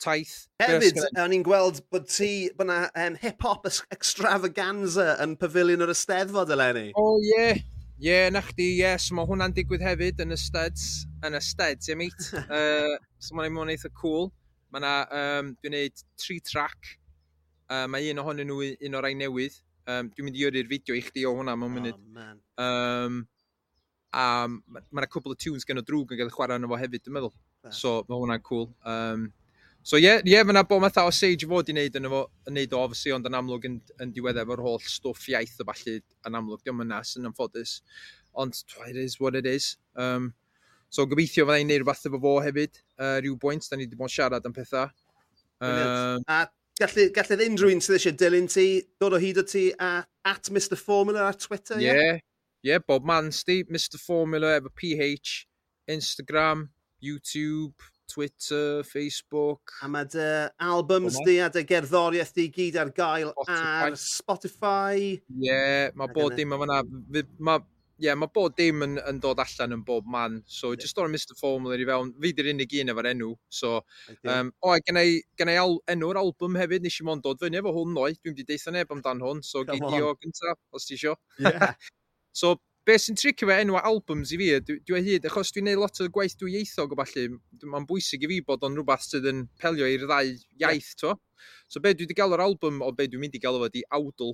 [0.01, 0.37] taith.
[0.63, 6.55] Hefyd, o'n i'n gweld bod ti, bod na um, hip-hop extravaganza yn pafiliwn yr Ysteddfod
[6.57, 6.89] eleni.
[6.95, 7.35] O, oh, ie.
[7.35, 7.63] Yeah.
[8.01, 8.81] Ie, yeah, na chdi, ie.
[8.81, 9.01] Yeah.
[9.03, 11.05] So mae hwnna'n digwydd hefyd yn y studs.
[11.27, 12.31] Yn y studs, ie, mate.
[12.57, 14.31] uh, so mae'n mynd eitha cool.
[14.73, 16.95] Mae na, um, dwi'n neud tri track
[17.71, 19.59] Uh, mae un ohonyn nhw un o'r rai newydd.
[19.91, 22.01] Um, dwi'n mynd i yrru'r fideo i chdi o hwnna mewn oh, munud.
[22.01, 22.41] Oh, man.
[22.61, 23.21] Um,
[24.13, 26.79] a mae yna cwbl o tunes gen o drwg yn cael ei chwarae yno fo
[26.81, 27.37] hefyd, dwi'n meddwl.
[27.65, 27.77] Man.
[27.77, 28.67] So, mae hwnna'n cool.
[28.87, 29.29] Um,
[29.83, 32.25] so, ie, yeah, yeah, mae yna bod matha o Sage fod i wneud yn efo,
[32.51, 35.69] yn neud o, obviously, ond yn amlwg yn, yn diweddau efo'r holl stwff iaith o
[35.71, 36.65] falle yn amlwg.
[36.67, 37.79] Diolch yn nas yn amffodus.
[38.35, 39.77] Ond, it is what it is.
[39.95, 40.33] Um,
[40.91, 43.71] so, gobeithio fydda i'n neud rhywbeth efo fo hefyd, uh, rhyw bwynt.
[43.71, 44.91] Da ni wedi bod yn siarad am pethau.
[45.61, 46.47] Um, a
[46.81, 48.67] gallu, gallu unrhyw un sydd eisiau dilyn ti,
[49.01, 49.93] dod o hyd o ti a
[50.31, 51.89] at Mr Formula ar Twitter, ie?
[51.89, 52.21] Yeah.
[52.61, 52.83] Ie, yeah?
[52.87, 55.45] Bob Mansti, Mr Formula efo PH,
[55.91, 56.69] Instagram,
[57.01, 59.77] YouTube, Twitter, Facebook.
[59.85, 60.29] A mae dy
[60.67, 63.85] albums di a dy gerddoriaeth di gyd ar gael Spotify.
[63.87, 65.05] ar Spotify.
[65.15, 66.81] Ie, yeah, mae bod dim yma.
[67.39, 67.63] Mae
[68.01, 70.41] yeah, mae bod dim yn, yn dod allan yn bob man.
[70.49, 70.81] So, yeah.
[70.83, 72.15] just o'r Mr Formula i fewn.
[72.23, 73.35] Fi di'r unig un efo'r enw.
[73.61, 73.77] So,
[74.25, 77.61] um, o, oh, gen i, i al, enw'r album hefyd, nes i mo'n dod fyny
[77.61, 78.17] efo hwn noi.
[78.19, 79.45] Dwi'n di deitha neb amdan hwn.
[79.47, 81.17] So, gei di o gyntaf, os ti isio.
[81.39, 81.75] Yeah.
[82.43, 82.57] so,
[82.89, 85.83] be sy'n tricio fe enw albums i fi, dwi, dwi e hyd, achos dwi'n neud
[85.83, 87.27] lot o gwaith dwi ieithog o falle,
[87.63, 91.01] mae'n bwysig i fi bod o'n rhywbeth sydd yn pelio i'r ddau iaith, yeah.
[91.03, 91.13] to.
[91.69, 93.77] So be dwi wedi gael o'r album, o be dwi'n mynd i gael o fod
[93.77, 94.33] i awdl,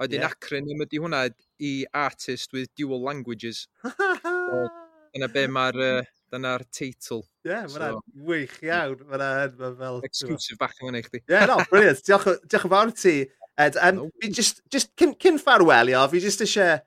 [0.00, 0.32] A wedyn yeah.
[0.32, 1.26] acronym ydy hwnna
[1.60, 3.66] i Artist with Dual Languages.
[3.84, 4.62] so,
[5.12, 7.20] dyna be mae'r uh, dyna'r teitl.
[7.44, 9.02] Ie, yeah, mae'n so, wych iawn.
[9.10, 10.00] Mae'n ma fel...
[10.08, 11.20] Exclusive bach yn i chdi.
[11.20, 12.00] Ie, yeah, no, brilliant.
[12.06, 13.14] diolch, diolch yn fawr ti.
[13.60, 14.08] Ed, um, no.
[14.22, 16.78] fi just, just cyn, cyn ffarwelio, fi just eisiau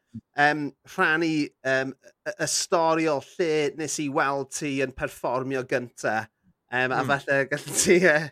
[0.41, 1.33] um, rhannu
[1.69, 1.93] um,
[2.33, 6.31] y stori o lle nes i weld ti yn perfformio gyntaf.
[6.73, 6.95] Um, mm.
[6.97, 7.13] A hmm.
[7.13, 7.99] falle gallu ti...
[8.09, 8.31] Uh,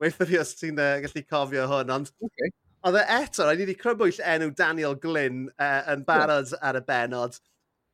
[0.00, 2.52] Weithio fi os ti'n uh, gallu cofio hwn, ond okay.
[2.82, 6.62] Oedd e eto, rhaid i ni crybwyll enw Daniel Glyn uh, yn barod yeah.
[6.66, 7.36] ar y benod.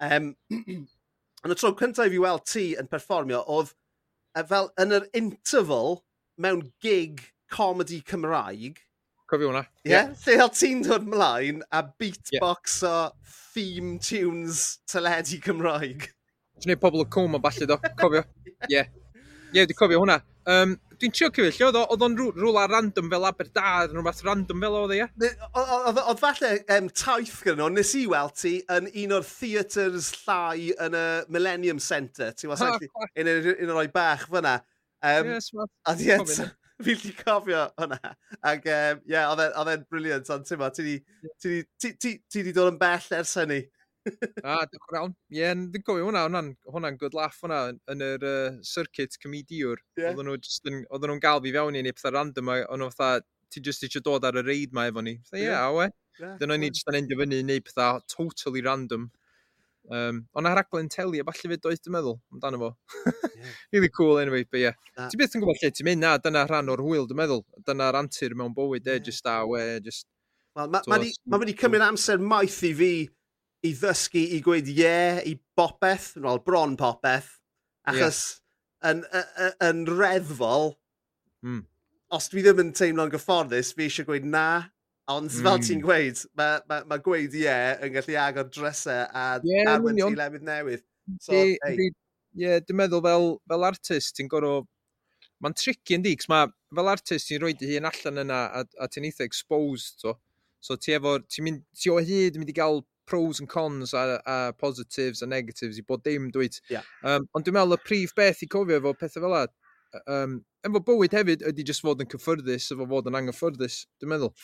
[0.00, 4.94] Um, yn y tro cyntaf i fi weld ti yn perfformio, oedd uh, fel yn
[4.96, 6.00] yr interval
[6.40, 7.20] mewn gig
[7.52, 8.80] comedy Cymraeg.
[9.28, 9.66] Cofio hwnna.
[9.84, 10.08] Ie, yeah.
[10.08, 10.24] yeah.
[10.24, 12.96] lle oedd ti'n dod mlaen a beatbox o
[13.52, 16.08] theme tunes teledu Cymraeg.
[16.56, 18.24] Ti'n gwneud pobl o cwm o falle do, cofio.
[18.48, 18.56] Ie.
[18.56, 18.88] Ie, yeah.
[19.52, 20.22] yeah, dwi'n cofio hwnna.
[20.48, 24.94] Um, Dwi'n trio cyfeillio, oedd o'n rhywle random fel Aberdad, yn rhywbeth random fel oedd
[24.96, 25.04] e?
[25.60, 30.72] Oedd falle um, taith gyda nhw, nes i weld ti yn un o'r theatres llai
[30.86, 31.04] yn y
[31.36, 34.56] Millennium Centre, ti'n wasau, ah, un o'r o'i bach fyna.
[34.98, 36.48] Um, yes, well, a di eto,
[36.82, 38.14] fi wedi cofio hwnna.
[38.50, 43.12] Ac ie, um, yeah, oedd e'n briliant, ond ti'n ma, ti wedi dod yn bell
[43.20, 43.62] ers hynny
[44.42, 45.14] a, diolch yn iawn.
[45.32, 47.60] Ie, yeah, dwi'n gofio hwnna, hwnna'n hwnna good laugh hwnna
[47.92, 49.82] yn yr uh, circuit comediwr.
[49.98, 50.12] Yeah.
[50.12, 53.62] Oedden nhw'n nhw, nhw gael fi fewn i ni pethau random, ond nhw fatha, ti
[53.64, 55.16] just eisiau dod ar y reid ma efo ni.
[55.32, 55.64] Ie, yeah.
[55.68, 55.88] awe.
[56.18, 59.08] Yeah, Dyna ni just yn endio fyny i wneud pethau totally random.
[59.88, 62.70] Um, ond na raglen teli, a falle fe doedd dwi'n meddwl amdano fo.
[63.06, 63.52] yeah.
[63.72, 64.76] really cool anyway, but yeah.
[64.98, 65.08] Nah.
[65.08, 67.44] Ti beth yn gwybod lle ti'n mynd, na, dyna rhan o'r hwyl dwi'n meddwl.
[67.64, 69.04] Dyna'r antur mewn bywyd, e, yeah.
[69.10, 70.08] just a we, just...
[70.58, 72.42] Wel, mae'n ma, ma, ma, ma, ma, ma, ma, ma, ma, ma, ma, ma, ma,
[72.42, 73.17] ma, ma, ma, ma,
[73.66, 77.34] i ddysgu i gweud ie yeah, i bopeth, wel bron popeth,
[77.88, 78.20] achos
[78.84, 78.92] yeah.
[78.92, 80.72] yn, yn, yn reddfol,
[81.46, 81.62] mm.
[82.14, 84.48] os dwi ddim yn teimlo'n gyfforddus, fi eisiau gweud na,
[85.08, 85.40] ond mm.
[85.40, 85.64] fel hmm.
[85.66, 89.98] ti'n gweud, mae ma, ma gweud ie yeah, yn gallu agor drysau a yeah, arwen
[89.98, 90.84] ti lefydd newydd.
[91.24, 91.78] So, di, hey.
[91.78, 91.88] di,
[92.44, 94.66] yeah, dwi'n meddwl fel, fel artist, ti'n gorau...
[95.38, 98.62] Mae'n tricky yn di, cos mae fel artist ti'n rhoi dy hun allan yna a,
[98.82, 100.16] a ti'n eitha exposed, so.
[100.60, 103.94] So ti efo, ti'n mynd, ti o hyd yn mynd i gael pros and cons
[103.96, 106.58] a, a positives a negatives i bod dim dweud.
[106.72, 106.86] Yeah.
[107.02, 109.46] Um, ond dwi'n meddwl y prif beth i cofio efo pethau fel la,
[110.18, 114.34] um, efo bywyd hefyd ydy just fod yn cyffyrddus efo fod yn anghyffyrddus, dwi'n meddwl.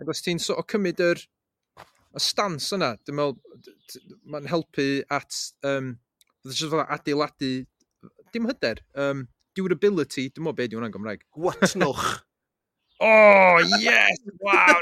[0.00, 1.22] Ac os ti'n sort o cymryd yr
[2.14, 3.38] y stans yna, dwi'n meddwl,
[4.32, 5.94] mae'n helpu at, um,
[6.46, 7.54] jyst fel adeiladu,
[8.34, 9.26] dim hyder, um,
[9.58, 11.26] durability, dwi'n meddwl beth yw hwnna'n Gymraeg.
[11.38, 12.14] Watnwch.
[13.00, 14.16] Oh, yes!
[14.40, 14.80] Wow!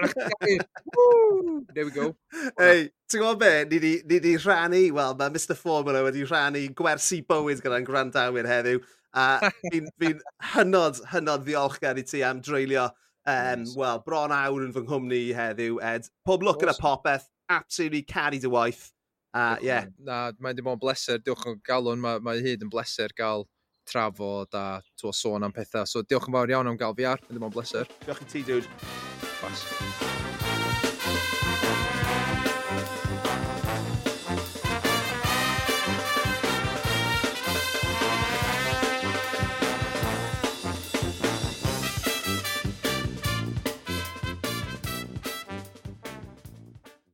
[0.96, 1.66] Woo!
[1.74, 2.14] There we go.
[2.60, 3.52] Ei, ti'n gwybod be?
[3.70, 8.48] Ni di, ni di rhannu, wel, mae Mr Formula wedi rhannu gwersi bywyd gyda'n gwrandawyr
[8.48, 8.82] heddiw.
[9.16, 10.12] A fi'n fi
[10.52, 12.90] hynod, hynod ddiolchgar i ti am dreulio,
[13.24, 13.76] um, nice.
[13.80, 16.10] wel, bron awr yn fy nghwmni heddiw, Ed.
[16.28, 16.66] Pob lwc awesome.
[16.66, 18.90] gyda popeth, absolutely caru dy waith.
[19.32, 19.70] A, uh, ie.
[19.70, 19.88] Yeah.
[20.04, 23.48] Na, mae'n dim ond bleser, diolch yn galon, mae, mae hyd yn bleser gael
[23.88, 24.66] trafod a
[24.98, 25.86] twa, sôn am pethau.
[25.86, 27.88] So diolch yn fawr iawn am gael fi ar, yn ddim ond bleser.
[28.06, 28.68] Diolch i ti, dude.
[29.40, 30.31] Thanks.